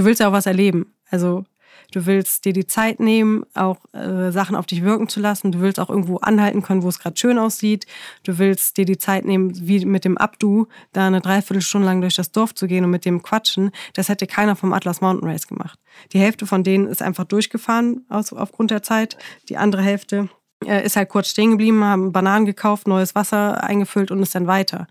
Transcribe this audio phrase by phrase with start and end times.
[0.00, 0.94] du willst ja auch was erleben.
[1.10, 1.44] Also
[1.92, 5.50] Du willst dir die Zeit nehmen, auch äh, Sachen auf dich wirken zu lassen.
[5.50, 7.86] Du willst auch irgendwo anhalten können, wo es gerade schön aussieht.
[8.22, 12.14] Du willst dir die Zeit nehmen, wie mit dem Abdu, da eine Dreiviertelstunde lang durch
[12.14, 13.72] das Dorf zu gehen und mit dem quatschen.
[13.94, 15.78] Das hätte keiner vom Atlas Mountain Race gemacht.
[16.12, 19.16] Die Hälfte von denen ist einfach durchgefahren aus, aufgrund der Zeit.
[19.48, 20.28] Die andere Hälfte
[20.64, 24.46] äh, ist halt kurz stehen geblieben, haben Bananen gekauft, neues Wasser eingefüllt und ist dann
[24.46, 24.86] weiter.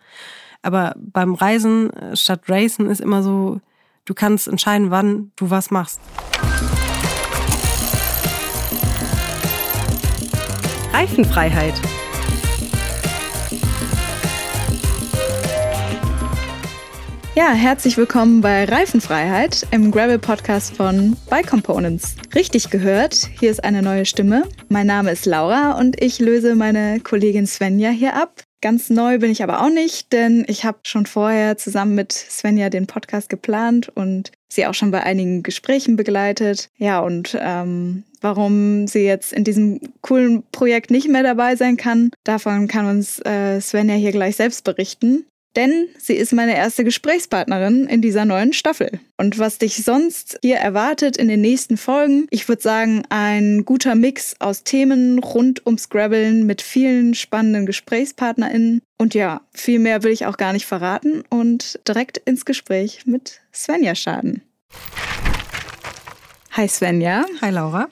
[0.62, 3.62] Aber beim Reisen äh, statt Racen ist immer so,
[4.10, 6.02] du kannst entscheiden, wann du was machst.
[10.92, 11.76] Reifenfreiheit.
[17.36, 22.16] Ja, herzlich willkommen bei Reifenfreiheit im Gravel-Podcast von Bike Components.
[22.36, 24.44] Richtig gehört, hier ist eine neue Stimme.
[24.68, 28.44] Mein Name ist Laura und ich löse meine Kollegin Svenja hier ab.
[28.62, 32.70] Ganz neu bin ich aber auch nicht, denn ich habe schon vorher zusammen mit Svenja
[32.70, 36.70] den Podcast geplant und sie auch schon bei einigen Gesprächen begleitet.
[36.78, 42.12] Ja, und ähm, warum sie jetzt in diesem coolen Projekt nicht mehr dabei sein kann,
[42.26, 45.26] davon kann uns äh, Svenja hier gleich selbst berichten.
[45.56, 49.00] Denn sie ist meine erste Gesprächspartnerin in dieser neuen Staffel.
[49.18, 53.96] Und was dich sonst hier erwartet in den nächsten Folgen, ich würde sagen, ein guter
[53.96, 58.82] Mix aus Themen rund ums Grabbeln mit vielen spannenden GesprächspartnerInnen.
[58.98, 63.42] Und ja, viel mehr will ich auch gar nicht verraten und direkt ins Gespräch mit
[63.54, 64.44] Svenja starten.
[66.60, 67.24] Hi Svenja.
[67.42, 67.88] Hi Laura.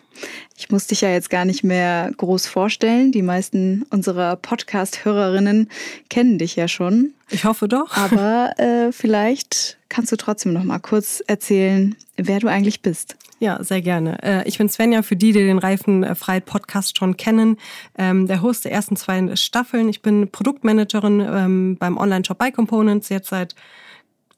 [0.57, 3.13] Ich muss dich ja jetzt gar nicht mehr groß vorstellen.
[3.13, 5.69] Die meisten unserer Podcast-Hörerinnen
[6.09, 7.13] kennen dich ja schon.
[7.29, 7.95] Ich hoffe doch.
[7.95, 13.15] Aber äh, vielleicht kannst du trotzdem noch mal kurz erzählen, wer du eigentlich bist.
[13.39, 14.21] Ja, sehr gerne.
[14.21, 17.55] Äh, ich bin Svenja, für die, die den Reifenfreiheit Podcast schon kennen,
[17.97, 19.87] ähm, der Host der ersten zwei Staffeln.
[19.87, 23.55] Ich bin Produktmanagerin ähm, beim Online-Shop Bike Components, jetzt seit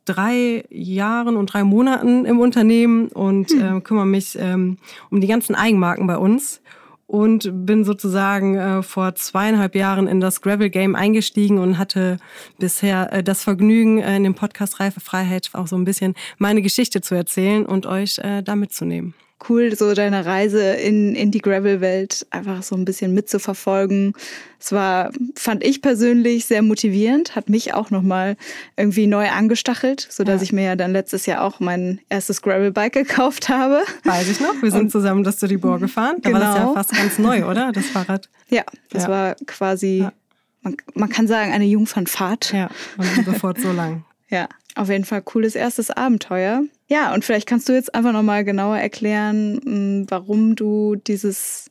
[0.09, 3.77] drei Jahren und drei Monaten im Unternehmen und hm.
[3.77, 4.77] äh, kümmere mich ähm,
[5.11, 6.61] um die ganzen Eigenmarken bei uns
[7.05, 12.17] und bin sozusagen äh, vor zweieinhalb Jahren in das Gravel Game eingestiegen und hatte
[12.59, 16.61] bisher äh, das Vergnügen, äh, in dem Podcast Reife Freiheit auch so ein bisschen meine
[16.61, 19.15] Geschichte zu erzählen und euch äh, da mitzunehmen
[19.47, 24.13] cool, so deine Reise in, in die Gravel-Welt einfach so ein bisschen mitzuverfolgen.
[24.59, 28.35] Es war, fand ich persönlich sehr motivierend, hat mich auch nochmal
[28.75, 30.43] irgendwie neu angestachelt, sodass ja.
[30.43, 33.81] ich mir ja dann letztes Jahr auch mein erstes Gravel-Bike gekauft habe.
[34.03, 36.17] Weiß ich noch, wir sind Und, zusammen das Studiebor gefahren.
[36.21, 36.41] Da genau.
[36.41, 36.73] war das ja genau.
[36.73, 37.71] fast ganz neu, oder?
[37.71, 38.29] Das Fahrrad.
[38.49, 39.09] Ja, das ja.
[39.09, 40.13] war quasi, ja.
[40.61, 42.51] man, man kann sagen, eine Jungfernfahrt.
[42.51, 44.03] Ja, und sofort so lang.
[44.31, 46.61] Ja, auf jeden Fall cooles erstes Abenteuer.
[46.89, 51.69] Ja, und vielleicht kannst du jetzt einfach nochmal genauer erklären, hm, warum du dieses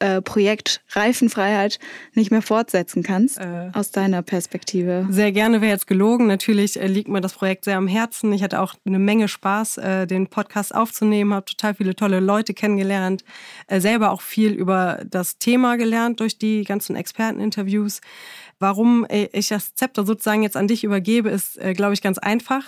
[0.00, 1.78] äh, Projekt Reifenfreiheit
[2.14, 5.06] nicht mehr fortsetzen kannst, äh, aus deiner Perspektive.
[5.10, 6.26] Sehr gerne wäre jetzt gelogen.
[6.26, 8.32] Natürlich äh, liegt mir das Projekt sehr am Herzen.
[8.32, 12.54] Ich hatte auch eine Menge Spaß, äh, den Podcast aufzunehmen, habe total viele tolle Leute
[12.54, 13.24] kennengelernt,
[13.66, 18.00] äh, selber auch viel über das Thema gelernt durch die ganzen Experteninterviews.
[18.58, 22.64] Warum ich das Zepter sozusagen jetzt an dich übergebe, ist, äh, glaube ich, ganz einfach.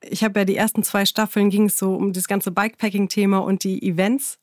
[0.00, 3.64] Ich habe ja die ersten zwei Staffeln ging es so um das ganze Bikepacking-Thema und
[3.64, 4.38] die Events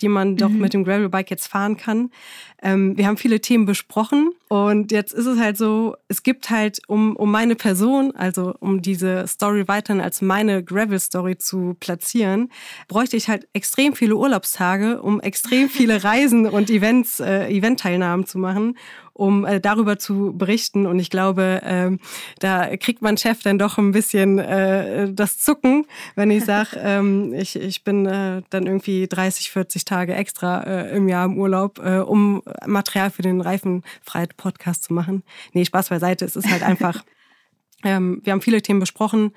[0.00, 0.60] die man doch mhm.
[0.60, 2.10] mit dem Gravelbike jetzt fahren kann.
[2.62, 6.80] Ähm, wir haben viele Themen besprochen und jetzt ist es halt so, es gibt halt,
[6.86, 12.50] um, um meine Person, also um diese Story weiterhin als meine Gravel-Story zu platzieren,
[12.88, 18.38] bräuchte ich halt extrem viele Urlaubstage, um extrem viele Reisen und Events, äh, Eventteilnahmen zu
[18.38, 18.76] machen
[19.16, 20.86] um äh, darüber zu berichten.
[20.86, 21.96] Und ich glaube, äh,
[22.38, 27.32] da kriegt mein Chef dann doch ein bisschen äh, das Zucken, wenn ich sage, ähm,
[27.32, 31.80] ich, ich bin äh, dann irgendwie 30, 40 Tage extra äh, im Jahr im Urlaub,
[31.82, 35.22] äh, um Material für den Reifenfreiheit-Podcast zu machen.
[35.52, 36.24] Nee, Spaß beiseite.
[36.24, 37.04] Es ist halt einfach,
[37.84, 39.32] ähm, wir haben viele Themen besprochen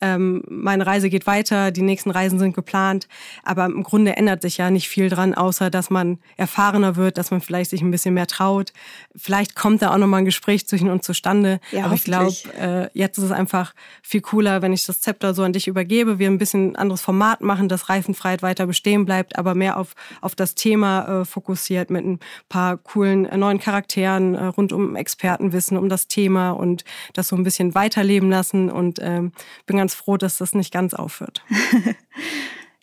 [0.00, 3.08] ähm, meine Reise geht weiter, die nächsten Reisen sind geplant.
[3.42, 7.30] Aber im Grunde ändert sich ja nicht viel dran, außer dass man erfahrener wird, dass
[7.30, 8.72] man vielleicht sich ein bisschen mehr traut.
[9.16, 11.60] Vielleicht kommt da auch nochmal ein Gespräch zwischen uns zustande.
[11.70, 15.34] Ja, Aber ich glaube, äh, jetzt ist es einfach viel cooler, wenn ich das Zepter
[15.34, 19.38] so an dich übergebe, wir ein bisschen anderes Format machen, dass Reifenfreiheit weiter bestehen bleibt,
[19.38, 24.34] aber mehr auf, auf das Thema äh, fokussiert mit ein paar coolen äh, neuen Charakteren
[24.34, 28.70] äh, rund um Expertenwissen, um das Thema und das so ein bisschen weiterleben lassen.
[28.70, 29.32] Und ähm,
[29.66, 31.42] bin ganz ganz froh, dass das nicht ganz aufhört.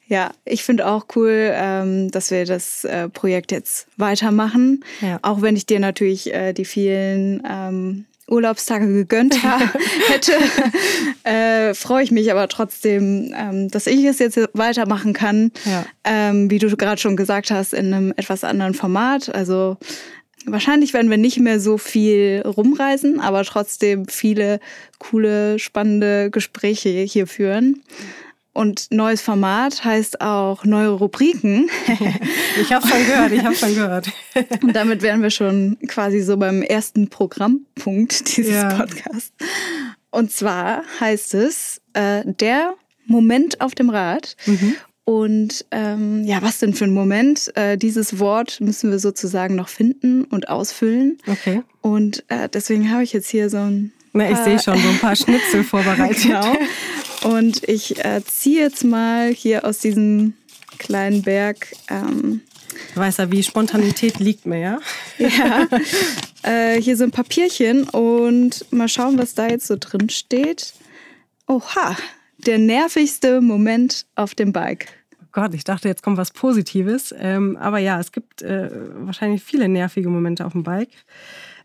[0.10, 4.86] Ja, ich finde auch cool, ähm, dass wir das äh, Projekt jetzt weitermachen.
[5.02, 5.20] Ja.
[5.22, 9.38] Auch wenn ich dir natürlich äh, die vielen ähm, Urlaubstage gegönnt
[10.08, 10.32] hätte,
[11.30, 15.52] äh, freue ich mich aber trotzdem, ähm, dass ich es jetzt weitermachen kann.
[15.66, 15.86] Ja.
[16.06, 19.28] Ähm, wie du gerade schon gesagt hast, in einem etwas anderen Format.
[19.36, 19.76] Also
[20.50, 24.60] Wahrscheinlich werden wir nicht mehr so viel rumreisen, aber trotzdem viele
[24.98, 27.84] coole, spannende Gespräche hier führen.
[28.54, 31.70] und neues Format heißt auch neue Rubriken.
[32.62, 34.10] ich habe schon gehört, ich habe schon gehört.
[34.64, 38.74] und damit wären wir schon quasi so beim ersten Programmpunkt dieses ja.
[38.74, 39.34] Podcasts.
[40.10, 42.74] Und zwar heißt es äh, der
[43.06, 44.36] Moment auf dem Rad.
[44.46, 44.76] Mhm.
[45.08, 47.56] Und ähm, ja, was denn für ein Moment?
[47.56, 51.18] Äh, dieses Wort müssen wir sozusagen noch finden und ausfüllen.
[51.26, 51.62] Okay.
[51.80, 53.94] Und äh, deswegen habe ich jetzt hier so ein.
[54.12, 56.24] Na, ich sehe schon so ein paar Schnitzel vorbereitet.
[56.24, 56.54] genau.
[57.24, 60.34] Und ich äh, ziehe jetzt mal hier aus diesem
[60.78, 61.68] kleinen Berg.
[61.90, 62.42] Ähm,
[62.94, 64.80] du weißt ja, wie Spontanität liegt mir, ja?
[65.20, 65.68] ja.
[66.44, 70.74] Äh, hier so ein Papierchen und mal schauen, was da jetzt so drin steht.
[71.48, 71.98] Oha,
[72.46, 74.88] der nervigste Moment auf dem Bike.
[75.22, 77.14] Oh Gott, ich dachte, jetzt kommt was Positives.
[77.18, 78.70] Ähm, aber ja, es gibt äh,
[79.06, 80.92] wahrscheinlich viele nervige Momente auf dem Bike.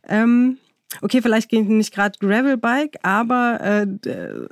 [0.08, 0.58] Ähm,
[1.00, 3.86] okay, vielleicht ging nicht gerade Gravelbike, aber äh,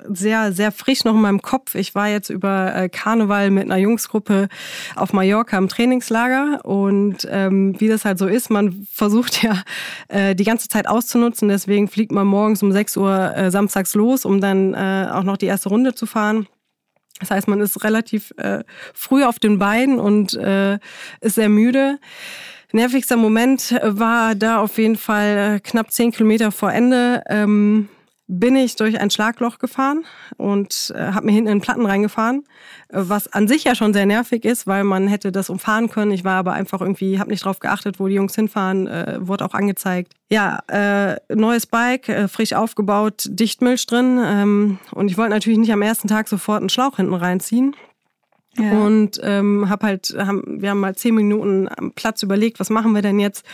[0.08, 1.75] sehr, sehr frisch noch in meinem Kopf.
[1.75, 4.48] Ich war jetzt über äh, Karneval mit einer Jungsgruppe
[4.96, 9.62] auf Mallorca im Trainingslager und ähm, wie das halt so ist, man versucht ja
[10.08, 11.48] äh, die ganze Zeit auszunutzen.
[11.48, 15.37] Deswegen fliegt man morgens um 6 Uhr äh, samstags los, um dann äh, auch noch
[15.37, 16.46] die erste Runde zu fahren.
[17.20, 18.64] Das heißt, man ist relativ äh,
[18.94, 20.78] früh auf den Beinen und äh,
[21.20, 21.98] ist sehr müde.
[22.72, 27.22] Nervigster Moment war da auf jeden Fall äh, knapp zehn Kilometer vor Ende.
[27.28, 27.88] Ähm,
[28.32, 30.05] bin ich durch ein Schlagloch gefahren
[30.37, 32.44] und äh, habe mir hinten in den Platten reingefahren,
[32.88, 36.12] äh, was an sich ja schon sehr nervig ist, weil man hätte das umfahren können.
[36.12, 39.44] Ich war aber einfach irgendwie, habe nicht drauf geachtet, wo die Jungs hinfahren, äh, wurde
[39.44, 40.12] auch angezeigt.
[40.31, 45.73] Ja, äh, neues Bike, äh, frisch aufgebaut, Dichtmilch drin ähm, und ich wollte natürlich nicht
[45.73, 47.75] am ersten Tag sofort einen Schlauch hinten reinziehen.
[48.58, 48.73] Ja.
[48.73, 52.94] Und ähm, hab halt, haben, wir haben mal zehn Minuten am Platz überlegt, was machen
[52.94, 53.44] wir denn jetzt?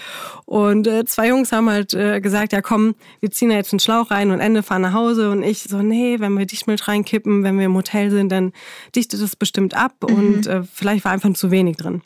[0.46, 3.80] Und äh, zwei Jungs haben halt äh, gesagt, ja komm, wir ziehen da jetzt einen
[3.80, 5.30] Schlauch rein und Ende fahren nach Hause.
[5.30, 8.52] Und ich so, nee, wenn wir Dichtmilch reinkippen, wenn wir im Hotel sind, dann
[8.94, 9.92] dichtet das bestimmt ab.
[10.08, 10.16] Mhm.
[10.16, 12.00] Und äh, vielleicht war einfach zu wenig drin.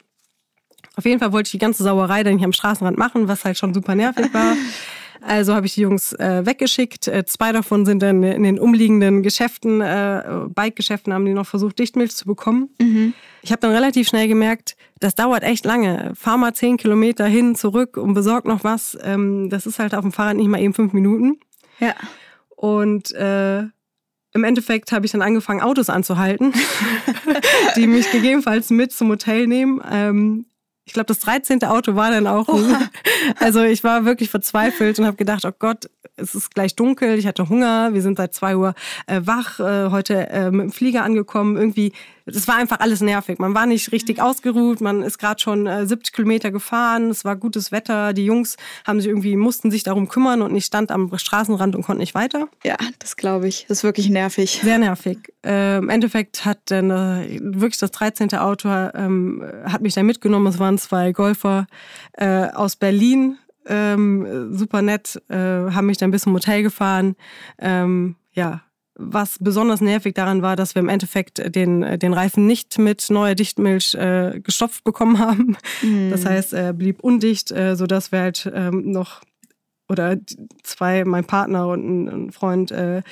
[0.97, 3.57] Auf jeden Fall wollte ich die ganze Sauerei dann nicht am Straßenrand machen, was halt
[3.57, 4.55] schon super nervig war.
[5.23, 7.09] Also habe ich die Jungs äh, weggeschickt.
[7.09, 11.79] Äh, zwei davon sind dann in den umliegenden Geschäften, äh, Bike-Geschäften, haben die noch versucht,
[11.79, 12.71] Dichtmilch zu bekommen.
[12.81, 13.15] Mhm.
[13.43, 16.13] Ich habe dann relativ schnell gemerkt, das dauert echt lange.
[16.15, 18.97] Fahr mal zehn Kilometer hin, zurück und besorg noch was.
[19.03, 21.39] Ähm, das ist halt auf dem Fahrrad nicht mal eben fünf Minuten.
[21.79, 21.95] Ja.
[22.57, 23.63] Und äh,
[24.33, 26.53] im Endeffekt habe ich dann angefangen, Autos anzuhalten,
[27.77, 29.81] die mich gegebenenfalls mit zum Hotel nehmen.
[29.91, 30.47] Ähm,
[30.91, 31.63] ich glaube, das 13.
[31.63, 32.49] Auto war dann auch.
[32.49, 32.59] Oh.
[33.39, 37.27] Also ich war wirklich verzweifelt und habe gedacht, oh Gott, es ist gleich dunkel, ich
[37.27, 38.75] hatte Hunger, wir sind seit zwei Uhr
[39.07, 41.57] äh, wach, äh, heute äh, mit dem Flieger angekommen.
[41.57, 41.93] Irgendwie,
[42.31, 43.39] das war einfach alles nervig.
[43.39, 44.25] Man war nicht richtig mhm.
[44.25, 48.57] ausgeruht, man ist gerade schon 70 äh, Kilometer gefahren, es war gutes Wetter, die Jungs
[48.87, 52.15] haben sich irgendwie, mussten sich darum kümmern und ich stand am Straßenrand und konnte nicht
[52.15, 52.49] weiter.
[52.65, 53.67] Ja, das glaube ich.
[53.69, 54.61] Das ist wirklich nervig.
[54.63, 55.33] Sehr nervig.
[55.45, 58.35] Äh, Im Endeffekt hat dann äh, wirklich das 13.
[58.35, 60.47] Auto ähm, hat mich da mitgenommen.
[60.47, 61.67] Es waren zwei Golfer
[62.55, 67.17] aus Berlin ähm, super nett, äh, haben mich dann bis zum Hotel gefahren.
[67.59, 68.63] Ähm, ja,
[69.01, 73.35] was besonders nervig daran war, dass wir im Endeffekt den, den Reifen nicht mit neuer
[73.35, 75.57] Dichtmilch äh, gestopft bekommen haben.
[75.83, 76.11] Mhm.
[76.11, 79.23] Das heißt, er blieb undicht, äh, sodass wir halt ähm, noch
[79.91, 80.17] oder
[80.63, 83.03] zwei, mein Partner und ein, Freund, äh,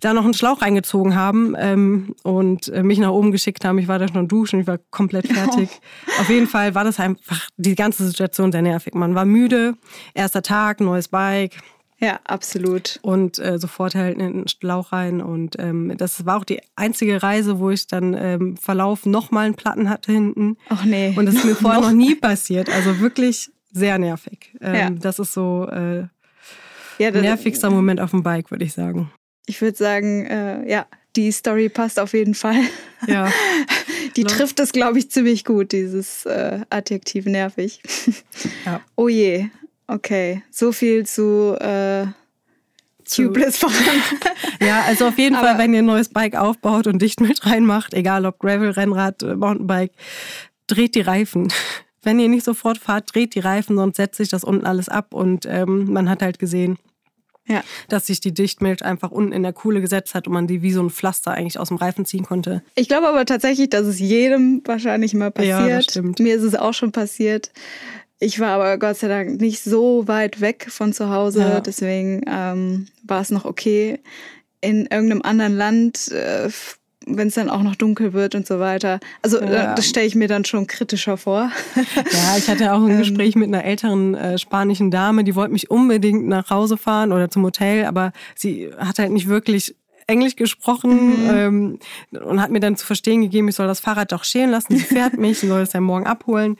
[0.00, 3.78] da noch einen Schlauch reingezogen haben ähm, und äh, mich nach oben geschickt haben.
[3.78, 5.70] Ich war da schon duschen, ich war komplett fertig.
[5.72, 6.20] Oh.
[6.20, 8.94] Auf jeden Fall war das einfach die ganze Situation sehr nervig.
[8.94, 9.74] Man war müde,
[10.14, 11.58] erster Tag, neues Bike.
[11.98, 12.98] Ja, absolut.
[13.02, 15.22] Und äh, sofort halt in den Schlauch rein.
[15.22, 19.54] Und ähm, das war auch die einzige Reise, wo ich dann ähm, Verlauf nochmal einen
[19.54, 20.58] Platten hatte hinten.
[20.68, 21.14] Ach nee.
[21.16, 22.68] Und das ist mir vorher noch nie passiert.
[22.68, 24.54] Also wirklich sehr nervig.
[24.60, 24.90] Ähm, ja.
[24.90, 26.06] Das ist so äh,
[26.98, 29.10] ja, das, Nervigster Moment auf dem Bike, würde ich sagen.
[29.46, 32.60] Ich würde sagen, äh, ja, die Story passt auf jeden Fall.
[33.06, 33.30] Ja.
[34.16, 34.38] die Klar.
[34.38, 37.80] trifft es, glaube ich, ziemlich gut, dieses äh, Adjektiv nervig.
[38.64, 38.80] Ja.
[38.96, 39.48] Oh je,
[39.88, 40.42] okay.
[40.50, 42.06] So viel zu äh,
[43.08, 43.72] Tubeless fahren.
[44.60, 47.46] ja, also auf jeden Aber Fall, wenn ihr ein neues Bike aufbaut und dicht mit
[47.46, 49.92] reinmacht, egal ob Gravel, Rennrad, äh, Mountainbike,
[50.66, 51.48] dreht die Reifen
[52.06, 55.12] wenn ihr nicht sofort fahrt, dreht die Reifen, sonst setzt sich das unten alles ab
[55.12, 56.78] und ähm, man hat halt gesehen,
[57.48, 57.62] ja.
[57.88, 60.72] dass sich die Dichtmilch einfach unten in der Kuhle gesetzt hat und man die wie
[60.72, 62.62] so ein Pflaster eigentlich aus dem Reifen ziehen konnte.
[62.76, 65.68] Ich glaube aber tatsächlich, dass es jedem wahrscheinlich mal passiert.
[65.68, 66.20] Ja, stimmt.
[66.20, 67.50] Mir ist es auch schon passiert.
[68.18, 71.60] Ich war aber Gott sei Dank nicht so weit weg von zu Hause, ja.
[71.60, 74.00] deswegen ähm, war es noch okay.
[74.60, 76.48] In irgendeinem anderen Land äh,
[77.06, 78.98] wenn es dann auch noch dunkel wird und so weiter.
[79.22, 79.74] Also äh, ja.
[79.74, 81.50] das stelle ich mir dann schon kritischer vor.
[81.96, 82.98] Ja, ich hatte auch ein ähm.
[82.98, 87.30] Gespräch mit einer älteren äh, spanischen Dame, die wollte mich unbedingt nach Hause fahren oder
[87.30, 91.30] zum Hotel, aber sie hat halt nicht wirklich Englisch gesprochen mhm.
[91.30, 91.78] ähm,
[92.24, 94.76] und hat mir dann zu verstehen gegeben, ich soll das Fahrrad doch stehen lassen.
[94.76, 96.56] Sie fährt mich, sie soll es ja morgen abholen.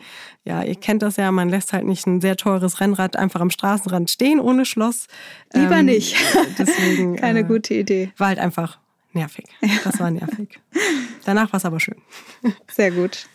[0.46, 3.50] Ja, ihr kennt das ja, man lässt halt nicht ein sehr teures Rennrad einfach am
[3.50, 5.08] Straßenrand stehen ohne Schloss.
[5.52, 6.16] Lieber ähm, nicht.
[6.58, 8.12] Deswegen, Keine äh, gute Idee.
[8.16, 8.78] War halt einfach
[9.12, 9.46] nervig.
[9.82, 10.60] Das war nervig.
[11.24, 11.96] Danach war es aber schön.
[12.70, 13.26] Sehr gut.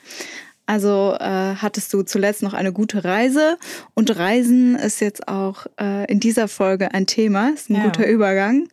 [0.66, 3.58] Also äh, hattest du zuletzt noch eine gute Reise
[3.94, 7.84] und Reisen ist jetzt auch äh, in dieser Folge ein Thema, ist ein ja.
[7.84, 8.70] guter Übergang.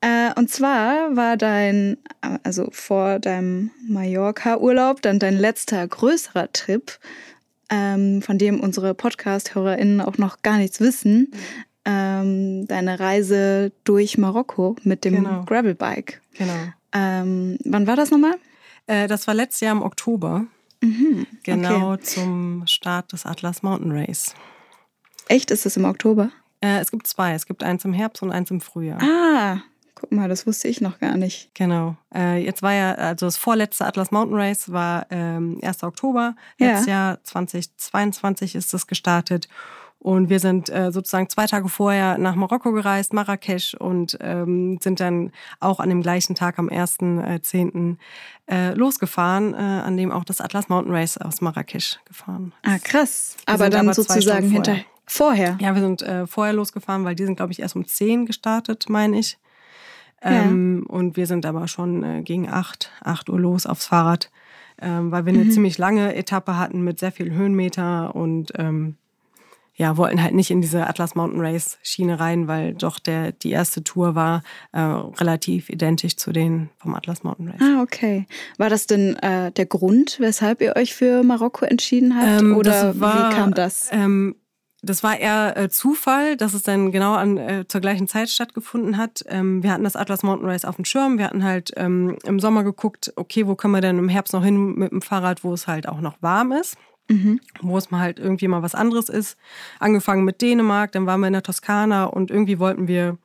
[0.00, 1.96] Äh, und zwar war dein,
[2.44, 6.98] also vor deinem Mallorca-Urlaub, dann dein letzter größerer Trip,
[7.70, 11.32] ähm, von dem unsere Podcast-HörerInnen auch noch gar nichts wissen,
[11.84, 15.44] ähm, deine Reise durch Marokko mit dem genau.
[15.44, 16.20] Gravelbike.
[16.36, 16.52] Genau.
[16.92, 18.34] Ähm, wann war das nochmal?
[18.86, 20.46] Äh, das war letztes Jahr im Oktober.
[20.82, 22.02] Mhm, genau okay.
[22.02, 24.34] zum Start des Atlas Mountain Race.
[25.28, 25.50] Echt?
[25.50, 26.30] Ist das im Oktober?
[26.60, 27.34] Äh, es gibt zwei.
[27.34, 29.00] Es gibt eins im Herbst und eins im Frühjahr.
[29.00, 29.62] Ah,
[30.00, 31.50] guck mal, das wusste ich noch gar nicht.
[31.54, 31.94] Genau.
[32.14, 35.82] Äh, jetzt war ja, also das vorletzte Atlas Mountain Race war ähm, 1.
[35.82, 36.34] Oktober.
[36.58, 36.92] Letztes ja.
[36.92, 39.48] Jahr 2022 ist es gestartet.
[39.98, 44.98] Und wir sind äh, sozusagen zwei Tage vorher nach Marokko gereist, Marrakesch, und ähm, sind
[44.98, 45.30] dann
[45.60, 47.98] auch an dem gleichen Tag am 1.10.
[48.50, 52.72] Äh, losgefahren, äh, an dem auch das Atlas Mountain Race aus Marrakesch gefahren ist.
[52.72, 53.36] Ah, krass.
[53.44, 55.58] Wir aber dann aber sozusagen hinter vorher.
[55.60, 58.88] Ja, wir sind äh, vorher losgefahren, weil die sind, glaube ich, erst um 10 gestartet,
[58.88, 59.36] meine ich.
[60.22, 60.94] Ähm, ja.
[60.94, 64.30] Und wir sind aber schon äh, gegen 8, 8 Uhr los aufs Fahrrad,
[64.80, 65.50] ähm, weil wir eine mhm.
[65.50, 68.96] ziemlich lange Etappe hatten mit sehr viel Höhenmeter und ähm,
[69.80, 73.50] ja, wollten halt nicht in diese Atlas Mountain Race Schiene rein, weil doch der, die
[73.50, 77.60] erste Tour war äh, relativ identisch zu den vom Atlas Mountain Race.
[77.62, 78.26] Ah, okay.
[78.58, 82.42] War das denn äh, der Grund, weshalb ihr euch für Marokko entschieden habt?
[82.42, 83.88] Ähm, Oder war, wie kam das?
[83.90, 84.36] Ähm,
[84.82, 88.96] das war eher äh, Zufall, dass es dann genau an, äh, zur gleichen Zeit stattgefunden
[88.96, 89.22] hat.
[89.28, 91.18] Ähm, wir hatten das Atlas Mountain Race auf dem Schirm.
[91.18, 94.44] Wir hatten halt ähm, im Sommer geguckt, okay, wo können wir denn im Herbst noch
[94.44, 96.76] hin mit dem Fahrrad, wo es halt auch noch warm ist
[97.10, 97.40] mhm.
[97.60, 99.36] wo es mal halt irgendwie mal was anderes ist.
[99.78, 103.18] Angefangen mit Dänemark, dann waren wir in der Toskana und irgendwie wollten wir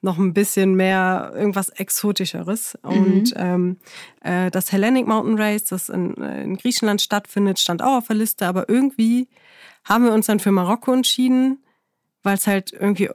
[0.00, 2.78] noch ein bisschen mehr irgendwas Exotischeres.
[2.84, 2.90] Mhm.
[2.90, 3.76] Und ähm,
[4.22, 8.16] äh, das Hellenic Mountain Race, das in, äh, in, Griechenland stattfindet, stand auch auf der
[8.16, 9.28] Liste, aber irgendwie
[9.88, 11.58] haben wir uns dann für Marokko entschieden,
[12.22, 13.10] weil es halt irgendwie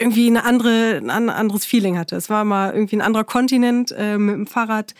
[0.00, 2.14] irgendwie eine andere, ein anderes Feeling hatte.
[2.14, 4.94] Es war mal irgendwie ein anderer Kontinent äh, mit dem Fahrrad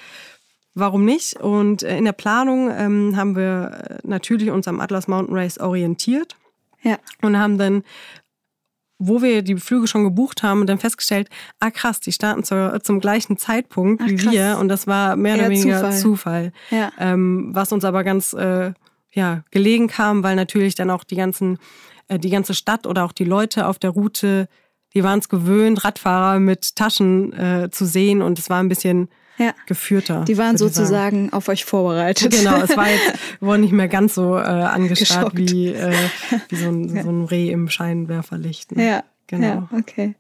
[0.78, 1.34] warum nicht?
[1.34, 5.58] Und äh, in der Planung ähm, haben wir äh, natürlich uns am Atlas Mountain Race
[5.58, 6.36] orientiert.
[6.82, 6.98] Ja.
[7.22, 7.82] Und haben dann,
[8.98, 11.28] wo wir die Flüge schon gebucht haben, dann festgestellt,
[11.60, 14.32] ah krass, die starten zur, zum gleichen Zeitpunkt Ach, wie krass.
[14.32, 14.58] wir.
[14.60, 16.00] Und das war mehr Eher oder weniger Zufall.
[16.00, 16.52] Zufall.
[16.70, 16.92] Ja.
[16.98, 18.72] Ähm, was uns aber ganz äh,
[19.12, 21.58] ja, gelegen kam, weil natürlich dann auch die ganzen,
[22.08, 24.48] äh, die ganze Stadt oder auch die Leute auf der Route,
[24.94, 28.22] die waren es gewöhnt, Radfahrer mit Taschen äh, zu sehen.
[28.22, 29.54] Und es war ein bisschen ja.
[29.66, 30.24] geführter.
[30.24, 32.32] Die waren sozusagen auf euch vorbereitet.
[32.32, 35.92] Genau, es war jetzt wohl nicht mehr ganz so äh, angestarrt wie, äh,
[36.48, 37.02] wie so, ein, ja.
[37.02, 38.76] so ein Reh im Scheinwerferlicht.
[38.76, 38.86] Ne?
[38.86, 39.46] Ja, genau.
[39.46, 40.14] Ja, okay.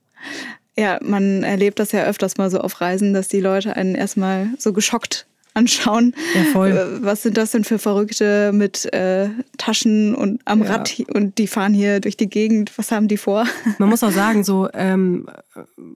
[0.76, 4.50] Ja, man erlebt das ja öfters mal so auf Reisen, dass die Leute einen erstmal
[4.58, 5.26] so geschockt
[5.58, 6.14] anschauen.
[6.34, 6.70] Ja, voll.
[6.70, 10.70] Äh, was sind das denn für Verrückte mit äh, Taschen und am ja.
[10.70, 12.72] Rad und die fahren hier durch die Gegend?
[12.76, 13.46] Was haben die vor?
[13.78, 15.26] Man muss auch sagen, so ähm,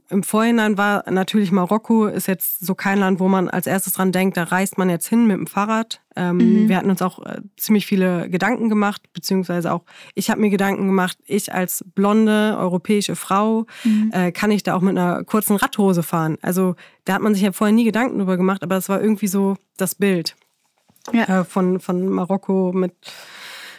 [0.09, 4.12] im Vorhinein war natürlich Marokko ist jetzt so kein Land, wo man als erstes dran
[4.12, 6.00] denkt, da reist man jetzt hin mit dem Fahrrad.
[6.16, 6.69] Ähm, mhm.
[6.69, 10.87] Wir hatten uns auch äh, ziemlich viele Gedanken gemacht, beziehungsweise auch ich habe mir Gedanken
[10.87, 14.11] gemacht, ich als blonde europäische Frau, mhm.
[14.12, 16.38] äh, kann ich da auch mit einer kurzen Radhose fahren?
[16.42, 19.28] Also da hat man sich ja vorher nie Gedanken drüber gemacht, aber es war irgendwie
[19.28, 20.37] so das Bild
[21.12, 21.40] ja.
[21.40, 22.95] äh, von, von Marokko mit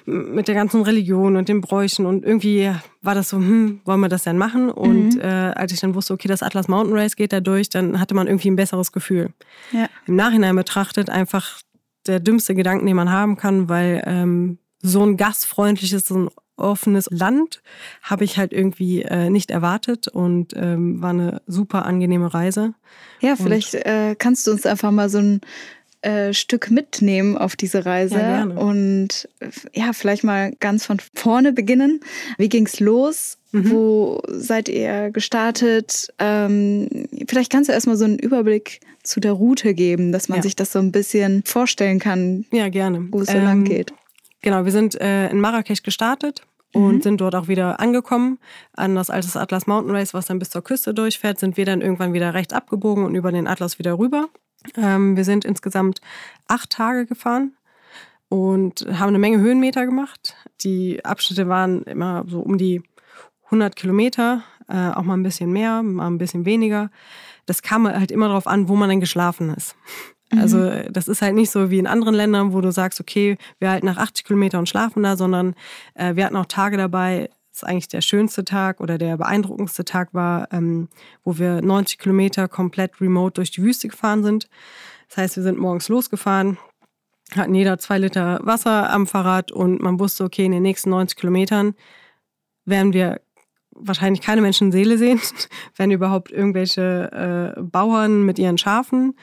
[0.05, 4.10] mit der ganzen Religion und den Bräuchen und irgendwie war das so, hm, wollen wir
[4.10, 4.69] das denn machen?
[4.69, 5.22] Und mhm.
[5.22, 8.13] äh, als ich dann wusste, okay, das Atlas Mountain Race geht da durch, dann hatte
[8.13, 9.29] man irgendwie ein besseres Gefühl.
[9.72, 9.88] Ja.
[10.05, 11.62] Im Nachhinein betrachtet einfach
[12.05, 17.10] der dümmste Gedanken, den man haben kann, weil ähm, so ein gastfreundliches, so ein offenes
[17.10, 17.62] Land
[18.01, 22.74] habe ich halt irgendwie äh, nicht erwartet und ähm, war eine super angenehme Reise.
[23.22, 25.41] Ja, vielleicht äh, kannst du uns einfach mal so ein
[26.03, 31.53] äh, Stück mitnehmen auf diese Reise ja, und äh, ja, vielleicht mal ganz von vorne
[31.53, 32.01] beginnen.
[32.38, 33.38] Wie ging's los?
[33.51, 33.72] Mhm.
[33.72, 36.13] Wo seid ihr gestartet?
[36.19, 40.43] Ähm, vielleicht kannst du erstmal so einen Überblick zu der Route geben, dass man ja.
[40.43, 42.45] sich das so ein bisschen vorstellen kann.
[42.51, 43.07] Ja, gerne.
[43.12, 43.93] Wo es so ähm, lang geht.
[44.41, 46.41] Genau, wir sind äh, in Marrakesch gestartet
[46.74, 47.01] und mhm.
[47.01, 48.39] sind dort auch wieder angekommen.
[48.74, 51.81] An das alte Atlas Mountain Race, was dann bis zur Küste durchfährt, sind wir dann
[51.81, 54.27] irgendwann wieder rechts abgebogen und über den Atlas wieder rüber.
[54.77, 56.01] Ähm, wir sind insgesamt
[56.48, 57.53] acht Tage gefahren
[58.29, 60.36] und haben eine Menge Höhenmeter gemacht.
[60.62, 62.82] Die Abschnitte waren immer so um die
[63.46, 66.89] 100 Kilometer, äh, auch mal ein bisschen mehr, mal ein bisschen weniger.
[67.46, 69.75] das kam halt immer darauf an, wo man dann geschlafen ist.
[70.32, 70.39] Mhm.
[70.39, 73.70] Also das ist halt nicht so wie in anderen Ländern, wo du sagst, okay, wir
[73.70, 75.55] halten nach 80 Kilometern und schlafen da, sondern
[75.93, 80.13] äh, wir hatten auch Tage dabei, das eigentlich der schönste Tag oder der beeindruckendste Tag
[80.13, 80.89] war, ähm,
[81.24, 84.50] wo wir 90 Kilometer komplett remote durch die Wüste gefahren sind.
[85.07, 86.57] Das heißt, wir sind morgens losgefahren,
[87.36, 91.17] hatten jeder zwei Liter Wasser am Fahrrad und man wusste, okay, in den nächsten 90
[91.17, 91.75] Kilometern
[92.65, 93.22] werden wir
[93.72, 95.19] wahrscheinlich keine Menschenseele sehen,
[95.75, 99.15] wenn überhaupt irgendwelche äh, Bauern mit ihren Schafen.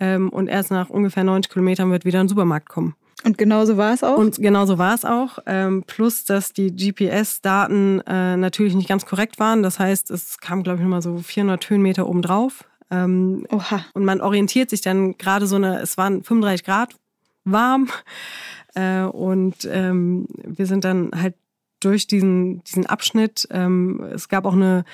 [0.00, 2.94] Ähm, und erst nach ungefähr 90 Kilometern wird wieder ein Supermarkt kommen.
[3.24, 4.16] Und genauso war es auch?
[4.16, 5.40] Und genauso war es auch.
[5.46, 9.62] Ähm, plus, dass die GPS-Daten äh, natürlich nicht ganz korrekt waren.
[9.62, 12.64] Das heißt, es kam, glaube ich, nochmal so 400 Höhenmeter obendrauf.
[12.90, 13.84] Ähm, Oha.
[13.94, 16.94] Und man orientiert sich dann gerade so eine, es waren 35 Grad
[17.44, 17.88] warm.
[18.74, 21.34] Äh, und ähm, wir sind dann halt
[21.80, 23.48] durch diesen, diesen Abschnitt.
[23.50, 24.84] Ähm, es gab auch eine,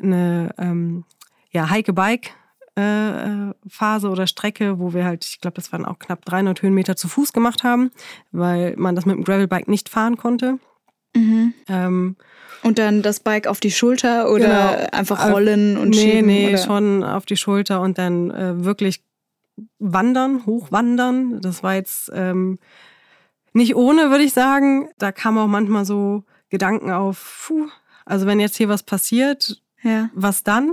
[0.00, 1.04] eine ähm,
[1.50, 2.30] ja, Hike-Bike.
[2.76, 6.96] Äh, Phase oder Strecke, wo wir halt, ich glaube, das waren auch knapp 300 Höhenmeter
[6.96, 7.90] zu Fuß gemacht haben,
[8.32, 10.58] weil man das mit dem Gravelbike nicht fahren konnte.
[11.14, 11.54] Mhm.
[11.68, 12.16] Ähm,
[12.64, 14.88] und dann das Bike auf die Schulter oder genau.
[14.90, 16.26] einfach rollen und nee, schieben?
[16.26, 19.04] Nee, nee, schon auf die Schulter und dann äh, wirklich
[19.78, 21.40] wandern, hochwandern.
[21.40, 22.58] Das war jetzt ähm,
[23.52, 24.88] nicht ohne, würde ich sagen.
[24.98, 27.68] Da kam auch manchmal so Gedanken auf, puh,
[28.04, 30.10] also wenn jetzt hier was passiert, ja.
[30.14, 30.72] was dann?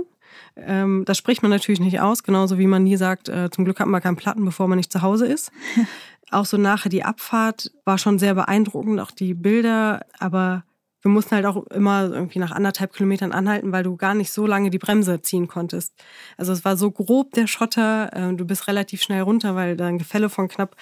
[0.56, 3.80] Ähm, das spricht man natürlich nicht aus, genauso wie man nie sagt, äh, zum Glück
[3.80, 5.52] hat man keinen Platten, bevor man nicht zu Hause ist.
[6.30, 10.64] auch so nachher die Abfahrt war schon sehr beeindruckend, auch die Bilder, aber
[11.02, 14.46] wir mussten halt auch immer irgendwie nach anderthalb Kilometern anhalten, weil du gar nicht so
[14.46, 15.92] lange die Bremse ziehen konntest.
[16.36, 19.86] Also es war so grob der Schotter, äh, du bist relativ schnell runter, weil da
[19.86, 20.76] ein Gefälle von knapp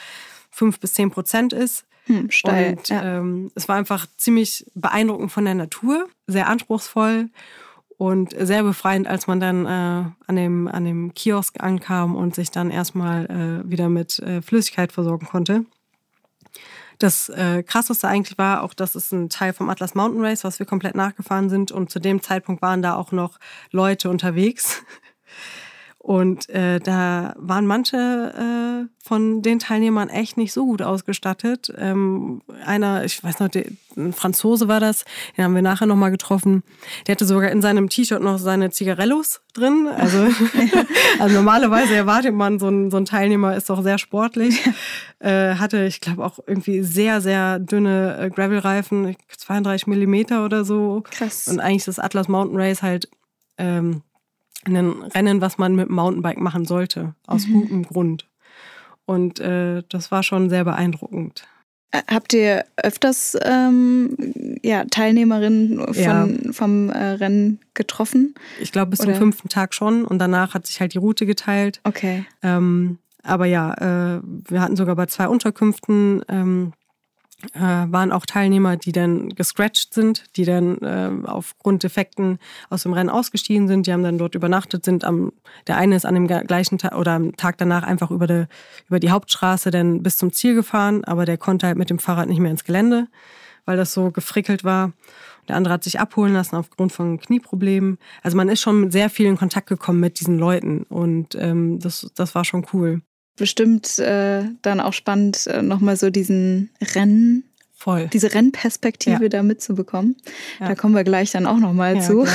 [0.51, 1.87] fünf bis zehn Prozent ist.
[2.05, 2.77] Hm, steil.
[2.77, 3.19] Und ja.
[3.19, 7.31] ähm, es war einfach ziemlich beeindruckend von der Natur, sehr anspruchsvoll
[8.01, 9.69] und sehr befreiend, als man dann äh,
[10.27, 14.91] an, dem, an dem Kiosk ankam und sich dann erstmal äh, wieder mit äh, Flüssigkeit
[14.91, 15.67] versorgen konnte.
[16.97, 20.59] Das äh, Krasseste eigentlich war auch, dass es ein Teil vom Atlas Mountain Race, was
[20.59, 21.73] wir komplett nachgefahren sind.
[21.73, 23.39] Und zu dem Zeitpunkt waren da auch noch
[23.71, 24.83] Leute unterwegs,
[26.03, 31.71] und äh, da waren manche äh, von den Teilnehmern echt nicht so gut ausgestattet.
[31.77, 33.67] Ähm, einer, ich weiß noch, der,
[33.99, 35.05] ein Franzose war das,
[35.37, 36.63] den haben wir nachher nochmal getroffen.
[37.07, 39.89] Der hatte sogar in seinem T-Shirt noch seine Zigarellos drin.
[39.95, 40.27] Also,
[41.19, 44.59] also normalerweise erwartet man, so ein, so ein Teilnehmer ist doch sehr sportlich.
[45.19, 51.03] Äh, hatte, ich glaube, auch irgendwie sehr, sehr dünne äh, Gravel-Reifen, 32 Millimeter oder so.
[51.11, 51.47] Krass.
[51.47, 53.11] Und eigentlich ist das Atlas Mountain Race halt...
[53.59, 54.01] Ähm,
[54.67, 57.53] ein Rennen, was man mit dem Mountainbike machen sollte, aus mhm.
[57.53, 58.27] gutem Grund.
[59.07, 61.45] Und äh, das war schon sehr beeindruckend.
[61.93, 64.17] Habt ihr öfters ähm,
[64.63, 66.29] ja, Teilnehmerinnen von, ja.
[66.53, 68.37] vom äh, Rennen getroffen?
[68.61, 69.15] Ich glaube, bis Oder?
[69.15, 70.05] zum fünften Tag schon.
[70.05, 71.81] Und danach hat sich halt die Route geteilt.
[71.83, 72.25] Okay.
[72.43, 76.73] Ähm, aber ja, äh, wir hatten sogar bei zwei Unterkünften ähm,
[77.55, 82.93] äh, waren auch Teilnehmer, die dann gescratcht sind, die dann äh, aufgrund Defekten aus dem
[82.93, 83.87] Rennen ausgestiegen sind.
[83.87, 85.33] Die haben dann dort übernachtet, sind am,
[85.67, 88.47] der eine ist an dem gleichen Tag oder am Tag danach einfach über, die,
[88.89, 92.29] über die Hauptstraße dann bis zum Ziel gefahren, aber der konnte halt mit dem Fahrrad
[92.29, 93.09] nicht mehr ins Gelände,
[93.65, 94.93] weil das so gefrickelt war.
[95.49, 97.99] Der andere hat sich abholen lassen aufgrund von Knieproblemen.
[98.23, 101.81] Also man ist schon mit sehr viel in Kontakt gekommen mit diesen Leuten und ähm,
[101.81, 103.03] das, das war schon cool
[103.41, 108.09] bestimmt äh, dann auch spannend, äh, nochmal so diesen Rennen, Voll.
[108.13, 109.29] diese Rennperspektive ja.
[109.31, 110.17] da mitzubekommen.
[110.61, 110.69] Ja.
[110.69, 112.27] Da kommen wir gleich dann auch nochmal ja, zu.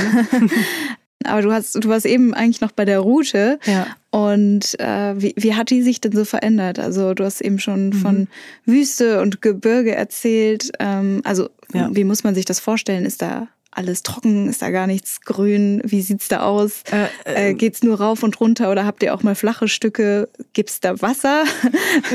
[1.23, 3.59] Aber du hast, du warst eben eigentlich noch bei der Route.
[3.65, 3.87] Ja.
[4.09, 6.79] Und äh, wie, wie hat die sich denn so verändert?
[6.79, 7.93] Also du hast eben schon mhm.
[7.93, 8.27] von
[8.65, 10.71] Wüste und Gebirge erzählt.
[10.79, 11.89] Ähm, also ja.
[11.91, 13.05] wie muss man sich das vorstellen?
[13.05, 14.47] Ist da alles trocken?
[14.47, 15.81] Ist da gar nichts grün?
[15.83, 16.83] Wie sieht's da aus?
[16.91, 20.29] Äh, äh, ähm, geht's nur rauf und runter oder habt ihr auch mal flache Stücke?
[20.53, 21.43] Gibt's da Wasser?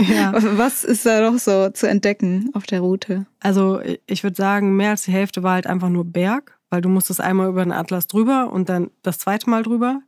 [0.09, 0.33] Ja.
[0.59, 3.27] Was ist da noch so zu entdecken auf der Route?
[3.41, 6.89] Also ich würde sagen, mehr als die Hälfte war halt einfach nur Berg, weil du
[6.89, 10.01] musstest einmal über den Atlas drüber und dann das zweite Mal drüber.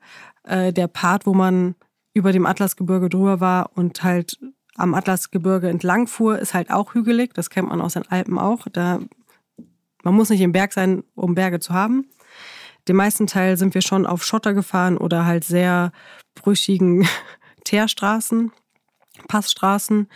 [0.45, 1.75] Äh, der Part, wo man
[2.15, 4.39] über dem Atlasgebirge drüber war und halt
[4.77, 7.35] am Atlasgebirge entlang fuhr, ist halt auch hügelig.
[7.35, 8.67] Das kennt man aus den Alpen auch.
[8.73, 9.01] Da
[10.03, 12.07] man muss nicht im Berg sein, um Berge zu haben.
[12.89, 15.93] Den meisten Teil sind wir schon auf Schotter gefahren oder halt sehr
[16.35, 17.07] brüchigen
[17.65, 18.51] Teerstraßen,
[19.29, 20.09] Passstraßen.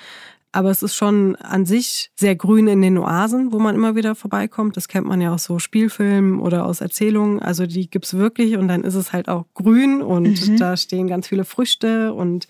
[0.52, 4.14] Aber es ist schon an sich sehr grün in den Oasen, wo man immer wieder
[4.14, 4.76] vorbeikommt.
[4.78, 7.40] Das kennt man ja aus so Spielfilmen oder aus Erzählungen.
[7.40, 10.56] Also die gibt es wirklich und dann ist es halt auch grün und mhm.
[10.56, 12.48] da stehen ganz viele Früchte und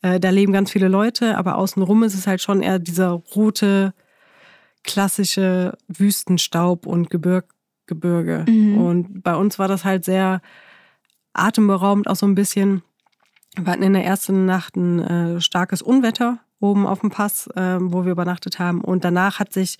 [0.00, 1.36] äh, da leben ganz viele Leute.
[1.36, 3.92] Aber außenrum ist es halt schon eher dieser rote,
[4.84, 7.52] klassische Wüstenstaub und Gebirg,
[7.86, 8.44] Gebirge.
[8.48, 8.78] Mhm.
[8.78, 10.40] Und bei uns war das halt sehr
[11.32, 12.82] atemberaubend, auch so ein bisschen.
[13.56, 17.78] Wir hatten in der ersten Nacht ein äh, starkes Unwetter oben auf dem Pass, äh,
[17.80, 18.80] wo wir übernachtet haben.
[18.80, 19.78] Und danach hat sich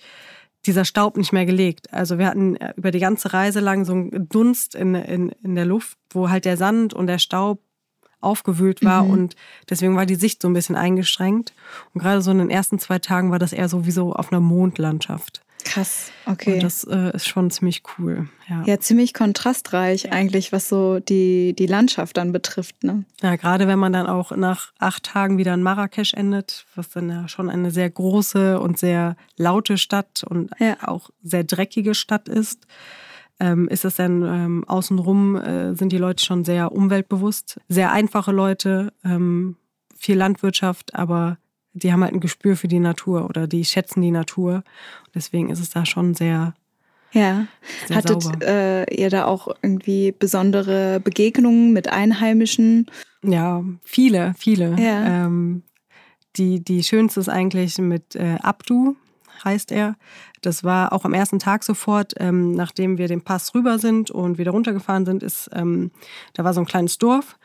[0.65, 1.93] dieser Staub nicht mehr gelegt.
[1.93, 5.55] Also wir hatten äh, über die ganze Reise lang so einen Dunst in, in, in
[5.55, 7.61] der Luft, wo halt der Sand und der Staub
[8.25, 9.11] aufgewühlt war mhm.
[9.11, 9.35] und
[9.69, 11.53] deswegen war die Sicht so ein bisschen eingeschränkt.
[11.93, 14.31] Und gerade so in den ersten zwei Tagen war das eher so wie so auf
[14.31, 15.45] einer Mondlandschaft.
[15.65, 16.53] Krass, okay.
[16.53, 18.29] Und das äh, ist schon ziemlich cool.
[18.47, 18.63] Ja.
[18.65, 22.83] ja, ziemlich kontrastreich eigentlich, was so die, die Landschaft dann betrifft.
[22.83, 23.03] Ne?
[23.21, 27.09] Ja, gerade wenn man dann auch nach acht Tagen wieder in Marrakesch endet, was dann
[27.09, 30.77] ja schon eine sehr große und sehr laute Stadt und ja.
[30.83, 32.67] auch sehr dreckige Stadt ist.
[33.39, 37.59] Ähm, ist es dann ähm, außenrum, äh, sind die Leute schon sehr umweltbewusst.
[37.67, 39.57] Sehr einfache Leute, ähm,
[39.97, 41.37] viel Landwirtschaft, aber
[41.73, 44.63] die haben halt ein Gespür für die Natur oder die schätzen die Natur.
[45.13, 46.53] Deswegen ist es da schon sehr.
[47.11, 47.47] Ja.
[47.87, 52.87] Sehr Hattet äh, ihr da auch irgendwie besondere Begegnungen mit Einheimischen?
[53.23, 54.75] Ja, viele, viele.
[54.79, 55.25] Ja.
[55.25, 55.63] Ähm,
[56.37, 58.95] die, die schönste ist eigentlich mit äh, Abdu,
[59.43, 59.95] heißt er.
[60.41, 64.37] Das war auch am ersten Tag sofort, ähm, nachdem wir den Pass rüber sind und
[64.37, 65.91] wieder runtergefahren sind, ist, ähm,
[66.33, 67.37] da war so ein kleines Dorf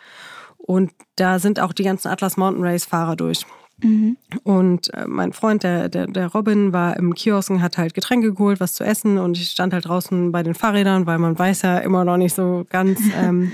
[0.58, 3.46] und da sind auch die ganzen Atlas Mountain Race Fahrer durch.
[3.82, 4.16] Mhm.
[4.42, 8.34] Und äh, mein Freund, der, der, der Robin, war im Kiosk und hat halt Getränke
[8.34, 9.18] geholt, was zu essen.
[9.18, 12.34] Und ich stand halt draußen bei den Fahrrädern, weil man weiß ja immer noch nicht
[12.34, 13.00] so ganz.
[13.16, 13.52] Ähm,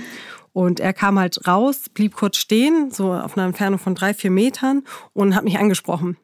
[0.53, 4.31] und er kam halt raus, blieb kurz stehen, so auf einer Entfernung von drei, vier
[4.31, 6.17] Metern und hat mich angesprochen.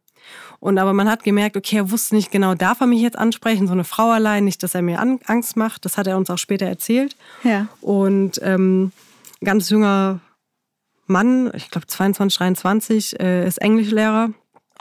[0.63, 3.67] Und aber man hat gemerkt, okay, er wusste nicht genau, darf er mich jetzt ansprechen,
[3.67, 5.83] so eine Frau allein, nicht, dass er mir Angst macht.
[5.83, 7.17] Das hat er uns auch später erzählt.
[7.43, 7.67] Ja.
[7.81, 8.93] Und ähm,
[9.43, 10.21] ganz junger
[11.05, 14.29] Mann, ich glaube 22, 23, äh, ist Englischlehrer.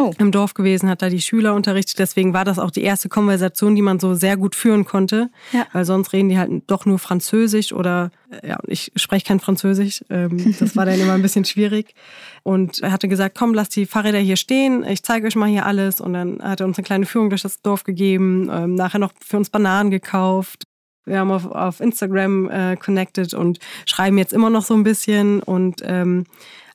[0.02, 0.12] Oh.
[0.18, 1.98] Im Dorf gewesen, hat da die Schüler unterrichtet.
[1.98, 5.30] Deswegen war das auch die erste Konversation, die man so sehr gut führen konnte.
[5.52, 5.66] Ja.
[5.72, 10.04] Weil sonst reden die halt doch nur Französisch oder, äh, ja, ich spreche kein Französisch.
[10.10, 11.94] Ähm, das war dann immer ein bisschen schwierig.
[12.42, 14.84] Und er hatte gesagt, komm, lass die Fahrräder hier stehen.
[14.84, 16.00] Ich zeige euch mal hier alles.
[16.00, 18.50] Und dann hat er uns eine kleine Führung durch das Dorf gegeben.
[18.52, 20.64] Ähm, nachher noch für uns Bananen gekauft.
[21.04, 25.42] Wir haben auf, auf Instagram äh, connected und schreiben jetzt immer noch so ein bisschen
[25.42, 26.24] und ähm,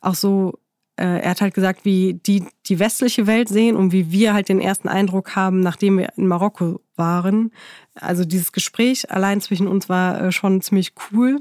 [0.02, 0.60] auch so,
[1.04, 4.60] er hat halt gesagt, wie die die westliche Welt sehen und wie wir halt den
[4.60, 7.52] ersten Eindruck haben, nachdem wir in Marokko waren.
[7.96, 11.40] Also dieses Gespräch allein zwischen uns war äh, schon ziemlich cool,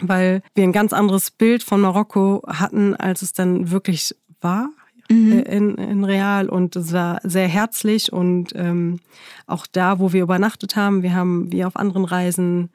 [0.00, 4.68] weil wir ein ganz anderes Bild von Marokko hatten, als es dann wirklich war
[5.08, 5.32] mhm.
[5.32, 9.00] Äh, in, in Real und es war sehr herzlich und ähm,
[9.46, 12.70] auch da, wo wir übernachtet haben, wir haben wie auf anderen Reisen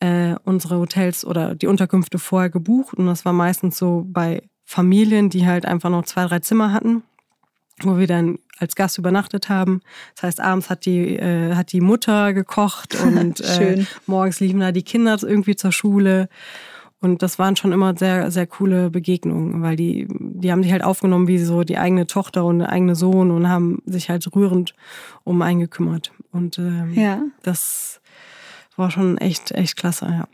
[0.00, 4.42] äh, unsere Hotels oder die Unterkünfte vorher gebucht und das war meistens so bei
[4.74, 7.04] Familien, die halt einfach noch zwei, drei Zimmer hatten,
[7.82, 9.82] wo wir dann als Gast übernachtet haben.
[10.16, 14.72] Das heißt, abends hat die, äh, hat die Mutter gekocht und äh, morgens liefen da
[14.72, 16.28] die Kinder irgendwie zur Schule.
[17.00, 20.82] Und das waren schon immer sehr, sehr coole Begegnungen, weil die, die haben sich halt
[20.82, 24.74] aufgenommen wie so die eigene Tochter und der eigene Sohn und haben sich halt rührend
[25.22, 26.10] um einen gekümmert.
[26.32, 27.22] Und ähm, ja.
[27.44, 28.00] das
[28.74, 30.28] war schon echt, echt klasse, ja.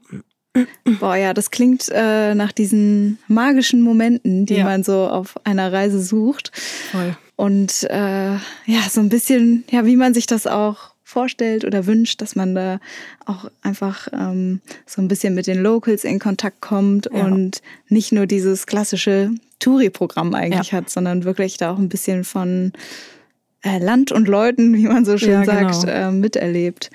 [0.98, 4.64] Boah, ja, das klingt äh, nach diesen magischen Momenten, die ja.
[4.64, 6.50] man so auf einer Reise sucht.
[6.90, 7.16] Voll.
[7.36, 12.20] Und äh, ja, so ein bisschen, ja, wie man sich das auch vorstellt oder wünscht,
[12.20, 12.80] dass man da
[13.26, 17.24] auch einfach ähm, so ein bisschen mit den Locals in Kontakt kommt ja.
[17.24, 20.78] und nicht nur dieses klassische Touri-Programm eigentlich ja.
[20.78, 22.72] hat, sondern wirklich da auch ein bisschen von
[23.62, 25.92] äh, Land und Leuten, wie man so schön ja, sagt, genau.
[25.92, 26.90] äh, miterlebt.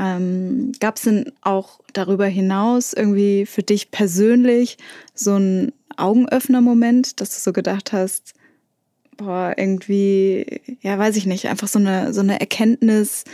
[0.00, 4.78] Ähm, Gab es denn auch darüber hinaus irgendwie für dich persönlich
[5.14, 8.32] so einen Augenöffner-Moment, dass du so gedacht hast,
[9.18, 13.24] boah, irgendwie, ja, weiß ich nicht, einfach so eine, so eine Erkenntnis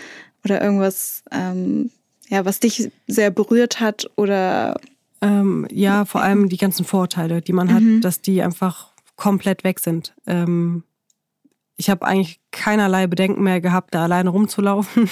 [0.45, 1.91] oder irgendwas, ähm,
[2.29, 4.75] ja, was dich sehr berührt hat oder
[5.21, 7.73] ähm, ja, vor allem die ganzen Vorteile, die man mhm.
[7.97, 10.15] hat, dass die einfach komplett weg sind.
[10.27, 10.83] Ähm,
[11.77, 15.09] ich habe eigentlich keinerlei Bedenken mehr gehabt, da alleine rumzulaufen.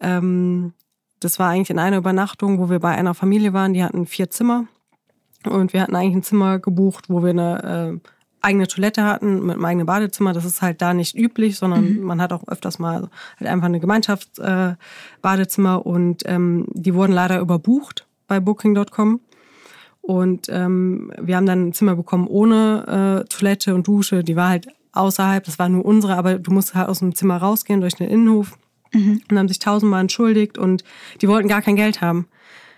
[0.00, 0.72] Ähm,
[1.20, 4.30] das war eigentlich in einer Übernachtung, wo wir bei einer Familie waren, die hatten vier
[4.30, 4.66] Zimmer.
[5.44, 8.08] Und wir hatten eigentlich ein Zimmer gebucht, wo wir eine äh,
[8.40, 10.32] eigene Toilette hatten mit einem eigenen Badezimmer.
[10.32, 12.02] Das ist halt da nicht üblich, sondern mhm.
[12.02, 13.08] man hat auch öfters mal
[13.38, 19.20] halt einfach eine Gemeinschaftsbadezimmer äh, und ähm, die wurden leider überbucht bei Booking.com.
[20.00, 24.24] Und ähm, wir haben dann ein Zimmer bekommen ohne äh, Toilette und Dusche.
[24.24, 27.36] Die war halt außerhalb, das war nur unsere, aber du musst halt aus dem Zimmer
[27.36, 28.56] rausgehen durch den Innenhof
[28.92, 29.22] mhm.
[29.30, 30.84] und haben sich tausendmal entschuldigt und
[31.20, 32.28] die wollten gar kein Geld haben.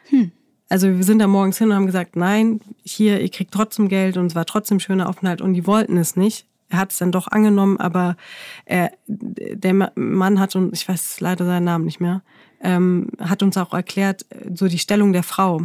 [0.09, 0.33] Hm.
[0.69, 4.17] Also wir sind da morgens hin und haben gesagt, nein, hier, ihr kriegt trotzdem Geld
[4.17, 6.47] und es war trotzdem schöner Aufenthalt und die wollten es nicht.
[6.69, 8.17] Er hat es dann doch angenommen, aber
[8.65, 12.23] er, der Mann hat uns, ich weiß leider seinen Namen nicht mehr,
[12.63, 15.63] ähm, hat uns auch erklärt, so die Stellung der Frau.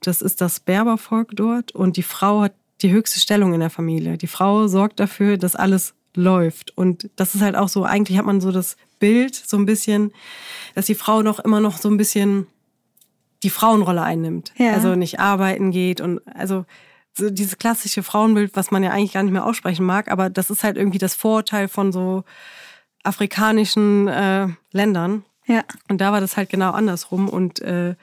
[0.00, 4.16] Das ist das Berbervolk dort und die Frau hat die höchste Stellung in der Familie.
[4.16, 6.76] Die Frau sorgt dafür, dass alles läuft.
[6.76, 10.12] Und das ist halt auch so, eigentlich hat man so das Bild so ein bisschen,
[10.76, 12.46] dass die Frau noch immer noch so ein bisschen
[13.42, 14.52] die Frauenrolle einnimmt.
[14.56, 14.74] Ja.
[14.74, 16.64] Also nicht arbeiten geht und also
[17.12, 20.50] so dieses klassische Frauenbild, was man ja eigentlich gar nicht mehr aussprechen mag, aber das
[20.50, 22.22] ist halt irgendwie das Vorurteil von so
[23.02, 25.24] afrikanischen äh, Ländern.
[25.46, 25.64] Ja.
[25.88, 27.28] Und da war das halt genau andersrum.
[27.28, 27.96] Und äh,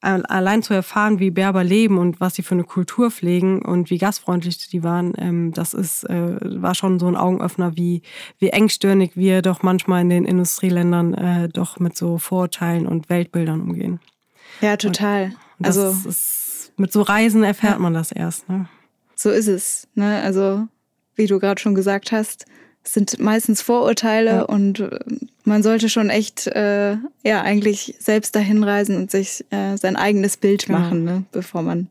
[0.00, 3.98] allein zu erfahren, wie Berber leben und was sie für eine Kultur pflegen und wie
[3.98, 8.02] gastfreundlich die waren, ähm, das ist, äh, war schon so ein Augenöffner, wie,
[8.38, 13.60] wie engstirnig wir doch manchmal in den Industrieländern äh, doch mit so Vorurteilen und Weltbildern
[13.60, 14.00] umgehen.
[14.60, 15.32] Ja, total.
[15.62, 17.78] Also ist, mit so Reisen erfährt ja.
[17.78, 18.48] man das erst.
[18.48, 18.68] Ne?
[19.14, 19.88] So ist es.
[19.94, 20.20] Ne?
[20.22, 20.68] Also,
[21.14, 22.44] wie du gerade schon gesagt hast,
[22.86, 24.42] sind meistens Vorurteile ja.
[24.42, 24.98] und äh,
[25.44, 30.36] man sollte schon echt äh, ja eigentlich selbst dahin reisen und sich äh, sein eigenes
[30.36, 30.78] Bild genau.
[30.78, 31.24] machen, ne?
[31.32, 31.88] bevor man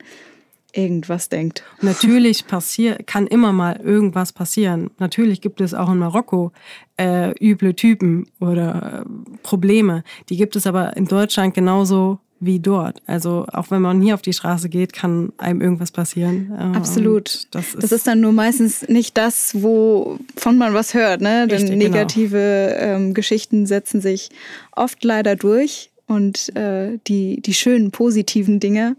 [0.76, 1.64] irgendwas denkt.
[1.82, 4.92] Natürlich passiert, kann immer mal irgendwas passieren.
[5.00, 6.52] Natürlich gibt es auch in Marokko
[6.98, 10.04] äh, üble Typen oder äh, Probleme.
[10.30, 13.02] Die gibt es aber in Deutschland genauso wie dort.
[13.08, 16.52] Also auch wenn man hier auf die Straße geht, kann einem irgendwas passieren.
[16.54, 17.48] Absolut.
[17.52, 21.22] Das ist, das ist, dann nur meistens nicht das, wovon man was hört.
[21.22, 21.48] Ne?
[21.48, 21.78] Denn genau.
[21.78, 22.96] negative genau.
[22.96, 24.30] ähm, Geschichten setzen sich
[24.72, 28.96] oft leider durch und äh, die, die schönen, positiven Dinge,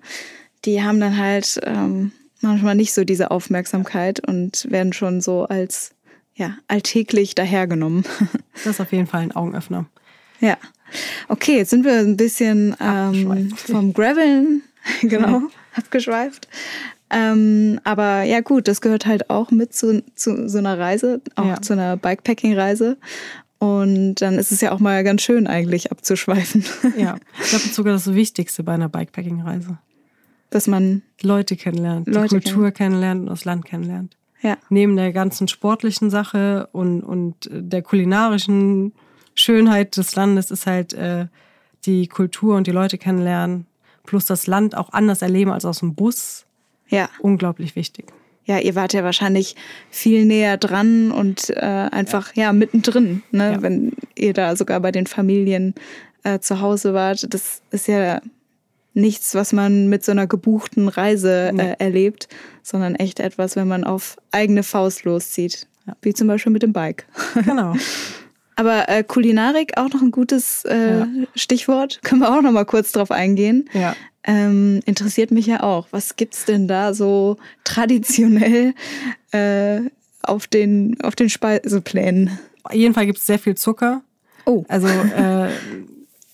[0.65, 5.93] die haben dann halt ähm, manchmal nicht so diese Aufmerksamkeit und werden schon so als
[6.35, 8.05] ja, alltäglich dahergenommen.
[8.53, 9.87] das ist auf jeden Fall ein Augenöffner.
[10.41, 10.57] Ja.
[11.29, 14.63] Okay, jetzt sind wir ein bisschen ähm, vom Graveln
[15.03, 15.43] genau
[15.75, 16.49] abgeschweift.
[17.11, 21.47] Ähm, aber ja gut, das gehört halt auch mit zu, zu so einer Reise, auch
[21.47, 21.63] ja.
[21.63, 22.97] zu einer Bikepacking-Reise.
[23.59, 26.65] Und dann ist es ja auch mal ganz schön eigentlich abzuschweifen.
[26.97, 29.79] Ja, ich glaube sogar das Wichtigste bei einer Bikepacking-Reise.
[30.51, 34.17] Dass man Leute kennenlernt, Leute die Kultur kennenlernt und das Land kennenlernt.
[34.43, 34.59] Ja.
[34.69, 38.93] Neben der ganzen sportlichen Sache und, und der kulinarischen
[39.37, 41.27] Schönheit des Landes ist halt äh,
[41.85, 43.67] die Kultur und die Leute kennenlernen,
[44.05, 46.47] plus das Land auch anders erleben als aus dem Bus.
[46.89, 47.09] Ja.
[47.21, 48.07] Unglaublich wichtig.
[48.45, 49.57] Ja, ihr wart ja wahrscheinlich
[49.91, 53.53] viel näher dran und äh, einfach ja, ja mittendrin, ne?
[53.53, 53.63] Ja.
[53.63, 55.75] wenn ihr da sogar bei den Familien
[56.23, 57.33] äh, zu Hause wart.
[57.35, 58.21] Das ist ja
[58.95, 61.63] nichts, was man mit so einer gebuchten Reise nee.
[61.63, 62.29] äh, erlebt,
[62.63, 65.67] sondern echt etwas, wenn man auf eigene Faust loszieht.
[65.87, 65.97] Ja.
[66.03, 67.07] Wie zum Beispiel mit dem Bike.
[67.45, 67.75] Genau.
[68.57, 71.09] Aber äh, Kulinarik auch noch ein gutes äh, ja.
[71.35, 72.01] Stichwort.
[72.05, 73.69] Können wir auch noch mal kurz drauf eingehen.
[73.75, 73.95] Ja.
[74.25, 75.87] Ähm, interessiert mich ja auch.
[75.91, 78.75] Was gibt's denn da so traditionell
[79.31, 79.81] äh,
[80.23, 82.39] auf den, auf den Speiseplänen?
[82.65, 84.03] Auf jeden Fall gibt es sehr viel Zucker.
[84.47, 84.65] Oh.
[84.69, 85.51] Also äh,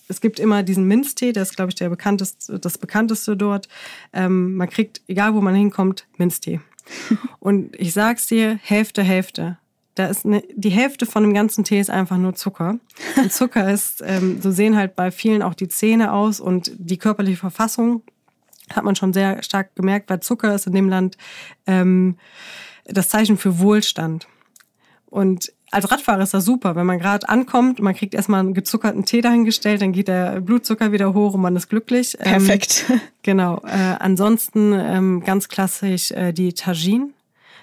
[0.08, 3.68] es gibt immer diesen Minztee, das ist, glaube ich, der bekannteste, das bekannteste dort.
[4.12, 6.60] Ähm, man kriegt, egal wo man hinkommt, Minztee.
[7.40, 9.58] Und ich sag's dir, Hälfte, Hälfte.
[9.94, 12.78] Da ist eine, die Hälfte von dem ganzen Tee ist einfach nur Zucker.
[13.16, 16.96] Und Zucker ist, ähm, so sehen halt bei vielen auch die Zähne aus und die
[16.96, 18.02] körperliche Verfassung
[18.70, 21.16] hat man schon sehr stark gemerkt, weil Zucker ist in dem Land
[21.66, 22.16] ähm,
[22.86, 24.26] das Zeichen für Wohlstand.
[25.06, 29.04] Und als Radfahrer ist das super, wenn man gerade ankommt, man kriegt erstmal einen gezuckerten
[29.04, 32.16] Tee dahingestellt, dann geht der Blutzucker wieder hoch und man ist glücklich.
[32.20, 32.84] Ähm, Perfekt.
[32.88, 33.62] Ähm, genau.
[33.64, 37.08] Äh, ansonsten ähm, ganz klassisch äh, die Tagine.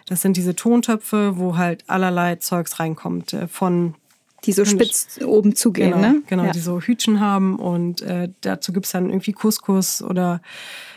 [0.10, 3.34] Das sind diese Tontöpfe, wo halt allerlei Zeugs reinkommt.
[3.34, 3.94] Äh, von
[4.46, 6.22] die so spitz oben zugehen, genau, ne?
[6.28, 6.52] Genau, ja.
[6.52, 10.42] die so Hütchen haben und äh, dazu gibt's dann irgendwie Couscous oder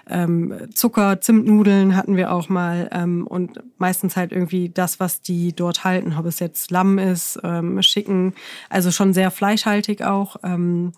[0.09, 5.53] ähm, Zucker, Zimtnudeln hatten wir auch mal ähm, und meistens halt irgendwie das, was die
[5.53, 8.35] dort halten, ob es jetzt Lamm ist, ähm, Schicken,
[8.71, 10.37] also schon sehr fleischhaltig auch.
[10.45, 10.93] Ähm,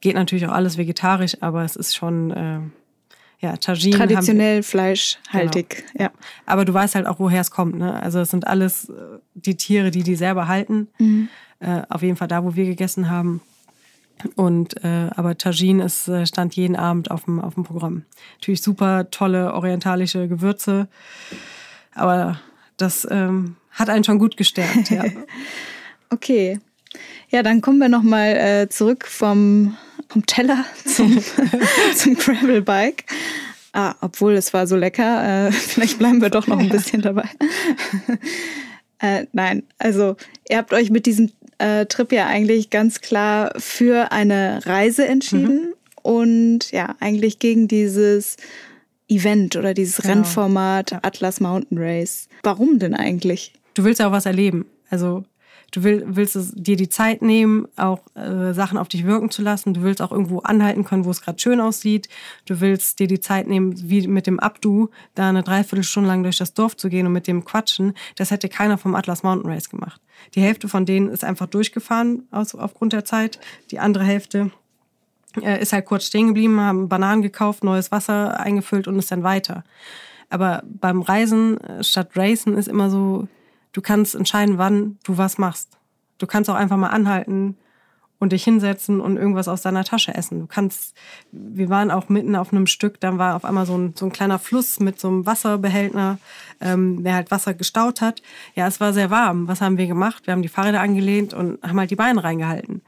[0.00, 2.60] geht natürlich auch alles vegetarisch, aber es ist schon äh,
[3.44, 3.98] ja, Tagine.
[3.98, 6.04] Traditionell haben, fleischhaltig, genau.
[6.04, 6.10] ja.
[6.46, 7.76] Aber du weißt halt auch, woher es kommt.
[7.76, 8.02] Ne?
[8.02, 8.92] Also es sind alles äh,
[9.34, 10.88] die Tiere, die die selber halten.
[10.98, 11.28] Mhm.
[11.60, 13.42] Äh, auf jeden Fall da, wo wir gegessen haben.
[14.34, 18.04] Und äh, aber Tagine ist, äh, stand jeden Abend auf dem, auf dem Programm.
[18.38, 20.88] Natürlich super tolle orientalische Gewürze.
[21.94, 22.40] Aber
[22.78, 25.04] das ähm, hat einen schon gut gestärkt, ja.
[26.10, 26.60] okay.
[27.30, 29.76] Ja, dann kommen wir nochmal äh, zurück vom
[30.08, 31.18] vom Teller zum,
[31.96, 33.04] zum Gravelbike.
[33.72, 35.48] Ah, obwohl es war so lecker.
[35.48, 37.28] Äh, vielleicht bleiben wir doch noch ein bisschen dabei.
[39.00, 40.16] äh, nein, also
[40.48, 45.70] ihr habt euch mit diesem äh, Trip ja eigentlich ganz klar für eine Reise entschieden
[45.70, 45.74] mhm.
[46.02, 48.36] und ja, eigentlich gegen dieses
[49.08, 50.14] Event oder dieses genau.
[50.14, 52.28] Rennformat Atlas Mountain Race.
[52.44, 53.52] Warum denn eigentlich?
[53.74, 54.66] Du willst ja auch was erleben.
[54.88, 55.24] Also
[55.74, 59.42] Du will, willst es, dir die Zeit nehmen, auch äh, Sachen auf dich wirken zu
[59.42, 59.74] lassen.
[59.74, 62.08] Du willst auch irgendwo anhalten können, wo es gerade schön aussieht.
[62.46, 66.38] Du willst dir die Zeit nehmen, wie mit dem Abdu, da eine Dreiviertelstunde lang durch
[66.38, 67.94] das Dorf zu gehen und mit dem quatschen.
[68.14, 70.00] Das hätte keiner vom Atlas Mountain Race gemacht.
[70.36, 73.40] Die Hälfte von denen ist einfach durchgefahren aus, aufgrund der Zeit.
[73.72, 74.52] Die andere Hälfte
[75.42, 79.24] äh, ist halt kurz stehen geblieben, haben Bananen gekauft, neues Wasser eingefüllt und ist dann
[79.24, 79.64] weiter.
[80.30, 83.26] Aber beim Reisen äh, statt Racen ist immer so,
[83.74, 85.76] du kannst entscheiden, wann du was machst.
[86.16, 87.58] Du kannst auch einfach mal anhalten
[88.18, 90.40] und dich hinsetzen und irgendwas aus deiner Tasche essen.
[90.40, 90.94] Du kannst,
[91.32, 94.12] wir waren auch mitten auf einem Stück, dann war auf einmal so ein, so ein
[94.12, 96.18] kleiner Fluss mit so einem Wasserbehälter,
[96.60, 98.22] ähm, der halt Wasser gestaut hat.
[98.54, 99.48] Ja, es war sehr warm.
[99.48, 100.26] Was haben wir gemacht?
[100.26, 102.82] Wir haben die Fahrräder angelehnt und haben halt die Beine reingehalten.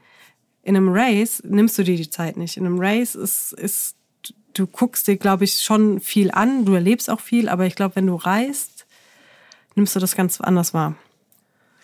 [0.63, 2.57] In einem Race nimmst du dir die Zeit nicht.
[2.57, 3.95] In einem Race ist, ist
[4.53, 7.95] du guckst dir, glaube ich, schon viel an, du erlebst auch viel, aber ich glaube,
[7.97, 8.76] wenn du reist,
[9.77, 10.95] nimmst du das ganz anders wahr.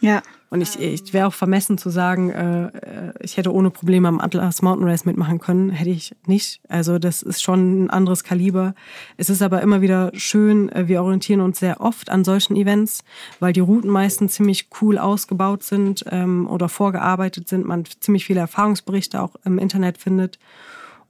[0.02, 0.22] Ja.
[0.50, 4.20] Und ich, ich wäre auch vermessen zu sagen, äh, äh, ich hätte ohne Probleme am
[4.20, 5.72] Atlas Mountain Race mitmachen können.
[5.72, 6.62] Hätte ich nicht.
[6.68, 8.76] Also das ist schon ein anderes Kaliber.
[9.18, 13.04] Es ist aber immer wieder schön, äh, wir orientieren uns sehr oft an solchen Events,
[13.40, 17.66] weil die Routen meistens ziemlich cool ausgebaut sind ähm, oder vorgearbeitet sind.
[17.66, 20.38] Man ziemlich viele Erfahrungsberichte auch im Internet findet.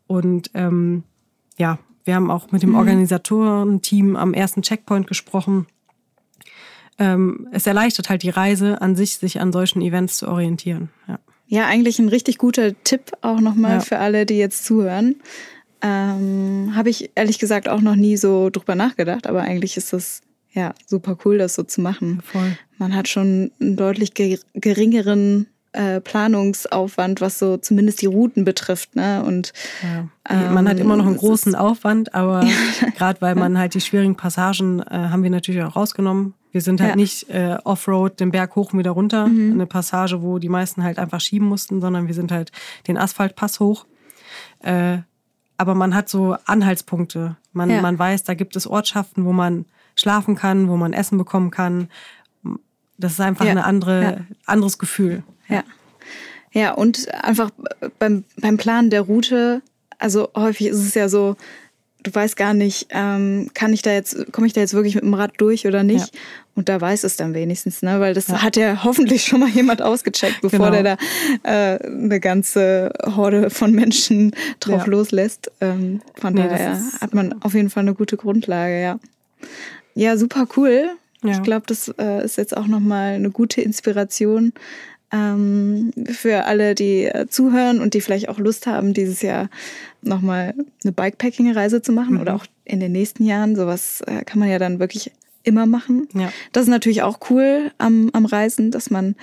[0.07, 1.03] Und ähm,
[1.57, 2.77] ja, wir haben auch mit dem mhm.
[2.77, 5.67] Organisatorenteam am ersten Checkpoint gesprochen.
[6.99, 10.89] Ähm, es erleichtert halt die Reise an sich, sich an solchen Events zu orientieren.
[11.07, 13.79] Ja, ja eigentlich ein richtig guter Tipp auch nochmal ja.
[13.79, 15.15] für alle, die jetzt zuhören.
[15.81, 20.21] Ähm, Habe ich ehrlich gesagt auch noch nie so drüber nachgedacht, aber eigentlich ist das
[20.53, 22.21] ja super cool, das so zu machen.
[22.23, 22.57] Voll.
[22.77, 28.95] Man hat schon einen deutlich geringeren äh, Planungsaufwand, was so zumindest die Routen betrifft.
[28.95, 29.23] Ne?
[29.25, 30.07] Und ja.
[30.29, 32.45] ähm, man hat immer noch einen großen Aufwand, aber
[32.97, 36.35] gerade weil man halt die schwierigen Passagen äh, haben wir natürlich auch rausgenommen.
[36.53, 36.95] Wir sind halt ja.
[36.95, 39.53] nicht äh, Offroad den Berg hoch und wieder runter, mhm.
[39.53, 42.51] eine Passage, wo die meisten halt einfach schieben mussten, sondern wir sind halt
[42.87, 43.85] den Asphaltpass hoch.
[44.59, 44.99] Äh,
[45.57, 47.37] aber man hat so Anhaltspunkte.
[47.53, 47.81] Man, ja.
[47.81, 51.89] man weiß, da gibt es Ortschaften, wo man schlafen kann, wo man Essen bekommen kann.
[52.99, 53.51] Das ist einfach ja.
[53.51, 55.23] ein andere, anderes Gefühl.
[55.49, 55.63] Ja.
[56.51, 57.49] Ja, und einfach
[57.97, 59.63] beim, beim Planen der Route,
[59.97, 61.35] also häufig ist es ja so,
[62.03, 65.03] du weißt gar nicht, ähm, kann ich da jetzt, komme ich da jetzt wirklich mit
[65.03, 66.13] dem Rad durch oder nicht?
[66.13, 66.21] Ja.
[66.55, 67.99] Und da weiß es dann wenigstens, ne?
[67.99, 68.43] Weil das ja.
[68.43, 70.83] hat ja hoffentlich schon mal jemand ausgecheckt, bevor genau.
[70.83, 70.97] der
[71.43, 74.91] da äh, eine ganze Horde von Menschen drauf ja.
[74.91, 75.51] loslässt.
[75.61, 78.99] Ähm, von nee, daher hat man auf jeden Fall eine gute Grundlage, ja.
[79.95, 80.89] Ja, super cool.
[81.25, 84.51] Ich glaube, das äh, ist jetzt auch nochmal eine gute Inspiration,
[85.13, 89.49] ähm, für alle, die äh, zuhören und die vielleicht auch Lust haben, dieses Jahr
[90.05, 92.21] nochmal eine Bikepacking-Reise zu machen mhm.
[92.21, 93.55] oder auch in den nächsten Jahren.
[93.55, 95.11] Sowas äh, kann man ja dann wirklich
[95.43, 96.07] immer machen.
[96.13, 96.31] Ja.
[96.51, 99.15] Das ist natürlich auch cool am, am Reisen, dass man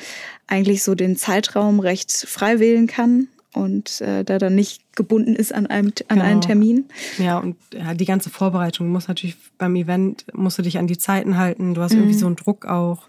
[0.46, 5.52] eigentlich so den Zeitraum recht frei wählen kann und äh, da dann nicht gebunden ist
[5.52, 6.24] an einem an genau.
[6.24, 6.84] einen Termin.
[7.18, 10.98] Ja, und ja, die ganze Vorbereitung muss natürlich beim Event musst du dich an die
[10.98, 11.74] Zeiten halten.
[11.74, 12.00] Du hast mhm.
[12.00, 13.08] irgendwie so einen Druck auch.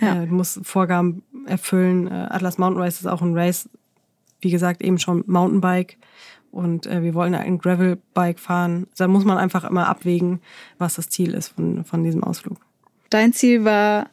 [0.00, 0.22] Ja.
[0.22, 2.06] Äh, du musst Vorgaben erfüllen.
[2.06, 3.68] Äh, Atlas Mountain Race ist auch ein Race,
[4.40, 5.98] wie gesagt, eben schon Mountainbike.
[6.56, 8.86] Und äh, wir wollen ein Gravelbike fahren.
[8.96, 10.40] Da muss man einfach immer abwägen,
[10.78, 12.56] was das Ziel ist von, von diesem Ausflug.
[13.10, 14.08] Dein Ziel war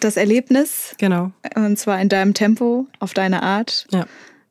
[0.00, 0.96] das Erlebnis.
[0.98, 1.30] Genau.
[1.54, 3.86] Und zwar in deinem Tempo, auf deine Art.
[3.92, 4.04] Ja.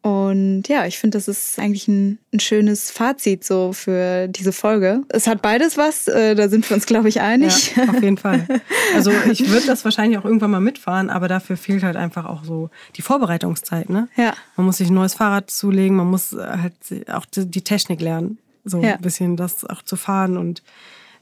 [0.05, 5.01] Und ja, ich finde, das ist eigentlich ein, ein, schönes Fazit so für diese Folge.
[5.09, 7.75] Es hat beides was, äh, da sind wir uns, glaube ich, einig.
[7.75, 8.47] Ja, auf jeden Fall.
[8.93, 12.43] Also ich würde das wahrscheinlich auch irgendwann mal mitfahren, aber dafür fehlt halt einfach auch
[12.43, 13.89] so die Vorbereitungszeit.
[13.89, 14.07] Ne?
[14.15, 14.35] Ja.
[14.57, 16.75] Man muss sich ein neues Fahrrad zulegen, man muss halt
[17.11, 18.93] auch die Technik lernen, so ja.
[18.93, 20.61] ein bisschen das auch zu fahren und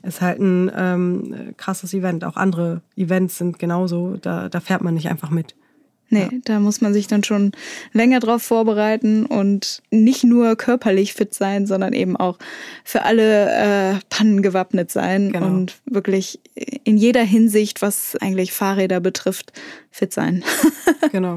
[0.01, 2.25] es ist halt ein ähm, krasses Event.
[2.25, 5.55] Auch andere Events sind genauso, da, da fährt man nicht einfach mit.
[6.13, 6.39] Nee, ja.
[6.45, 7.51] da muss man sich dann schon
[7.91, 12.37] länger drauf vorbereiten und nicht nur körperlich fit sein, sondern eben auch
[12.83, 15.47] für alle äh, Pannen gewappnet sein genau.
[15.47, 16.39] und wirklich
[16.83, 19.53] in jeder Hinsicht, was eigentlich Fahrräder betrifft,
[19.91, 20.43] fit sein.
[21.11, 21.35] genau.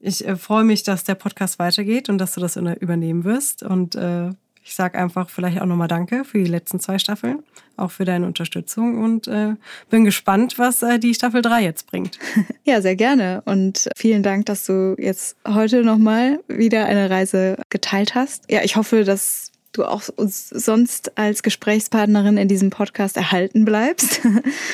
[0.00, 3.94] Ich äh, freue mich, dass der Podcast weitergeht und dass du das übernehmen wirst und
[3.94, 4.30] äh,
[4.64, 7.42] ich sage einfach vielleicht auch nochmal Danke für die letzten zwei Staffeln,
[7.76, 9.54] auch für deine Unterstützung und äh,
[9.90, 12.18] bin gespannt, was äh, die Staffel 3 jetzt bringt.
[12.64, 18.14] Ja, sehr gerne und vielen Dank, dass du jetzt heute nochmal wieder eine Reise geteilt
[18.14, 18.48] hast.
[18.48, 24.20] Ja, ich hoffe, dass du auch uns sonst als Gesprächspartnerin in diesem Podcast erhalten bleibst.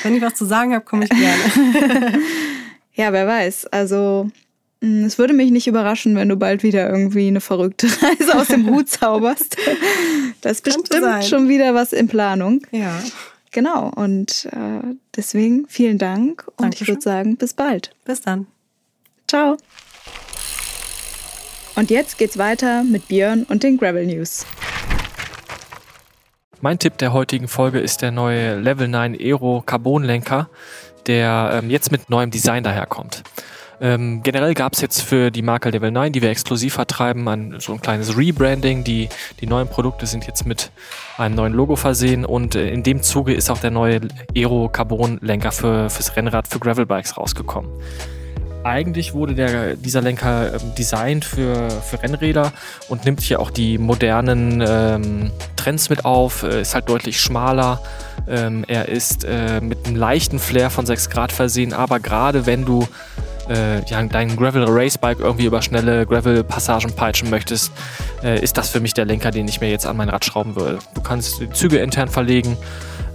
[0.03, 1.09] Wenn ich was zu sagen habe, komme ich
[1.89, 2.19] gerne.
[2.93, 3.65] ja, wer weiß.
[3.67, 4.29] Also
[4.81, 8.67] es würde mich nicht überraschen, wenn du bald wieder irgendwie eine verrückte Reise aus dem
[8.67, 9.57] Hut zauberst.
[10.41, 11.23] Das ist bestimmt sein.
[11.23, 12.61] schon wieder was in Planung.
[12.71, 13.01] Ja.
[13.51, 13.91] Genau.
[13.95, 16.83] Und äh, deswegen vielen Dank und Dankeschön.
[16.83, 17.91] ich würde sagen, bis bald.
[18.05, 18.47] Bis dann.
[19.27, 19.57] Ciao.
[21.75, 24.45] Und jetzt geht's weiter mit Björn und den Gravel News.
[26.61, 30.49] Mein Tipp der heutigen Folge ist der neue Level 9 Aero Carbon Lenker,
[31.07, 33.23] der ähm, jetzt mit neuem Design daherkommt.
[33.81, 37.55] Ähm, generell gab es jetzt für die Marke Level 9, die wir exklusiv vertreiben, ein,
[37.59, 38.83] so ein kleines Rebranding.
[38.83, 39.07] Die,
[39.39, 40.71] die neuen Produkte sind jetzt mit
[41.17, 44.01] einem neuen Logo versehen und äh, in dem Zuge ist auch der neue
[44.35, 47.71] Aero Carbon Lenker für, fürs Rennrad für Gravelbikes rausgekommen.
[48.65, 52.51] Eigentlich wurde der, dieser Lenker ähm, designt für, für Rennräder
[52.89, 57.81] und nimmt hier auch die modernen ähm, Trends mit auf, äh, ist halt deutlich schmaler.
[58.27, 62.65] Ähm, er ist äh, mit einem leichten Flair von 6 Grad versehen, aber gerade wenn
[62.65, 62.85] du
[63.49, 67.71] äh, ja, dein Gravel Racebike irgendwie über schnelle Gravel Passagen peitschen möchtest,
[68.23, 70.55] äh, ist das für mich der Lenker, den ich mir jetzt an mein Rad schrauben
[70.55, 70.79] würde.
[70.93, 72.57] Du kannst die Züge intern verlegen,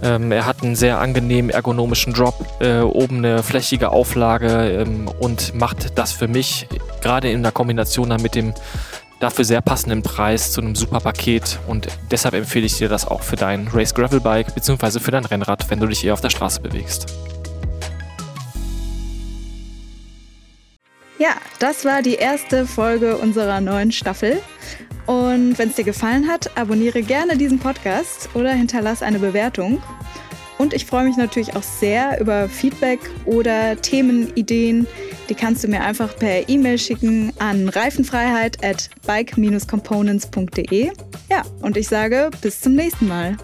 [0.03, 5.55] ähm, er hat einen sehr angenehmen ergonomischen Drop, äh, oben eine flächige Auflage ähm, und
[5.55, 6.67] macht das für mich
[7.01, 8.53] gerade in der Kombination dann mit dem
[9.19, 13.23] dafür sehr passenden Preis zu einem super Paket und deshalb empfehle ich dir das auch
[13.23, 14.99] für dein Race Gravel Bike bzw.
[14.99, 17.07] für dein Rennrad, wenn du dich eher auf der Straße bewegst.
[21.17, 24.41] Ja, das war die erste Folge unserer neuen Staffel.
[25.05, 29.81] Und wenn es dir gefallen hat, abonniere gerne diesen Podcast oder hinterlass eine Bewertung.
[30.57, 34.87] Und ich freue mich natürlich auch sehr über Feedback oder Themenideen.
[35.29, 40.91] Die kannst du mir einfach per E-Mail schicken an reifenfreiheit at bike-components.de.
[41.29, 43.37] Ja, und ich sage bis zum nächsten Mal.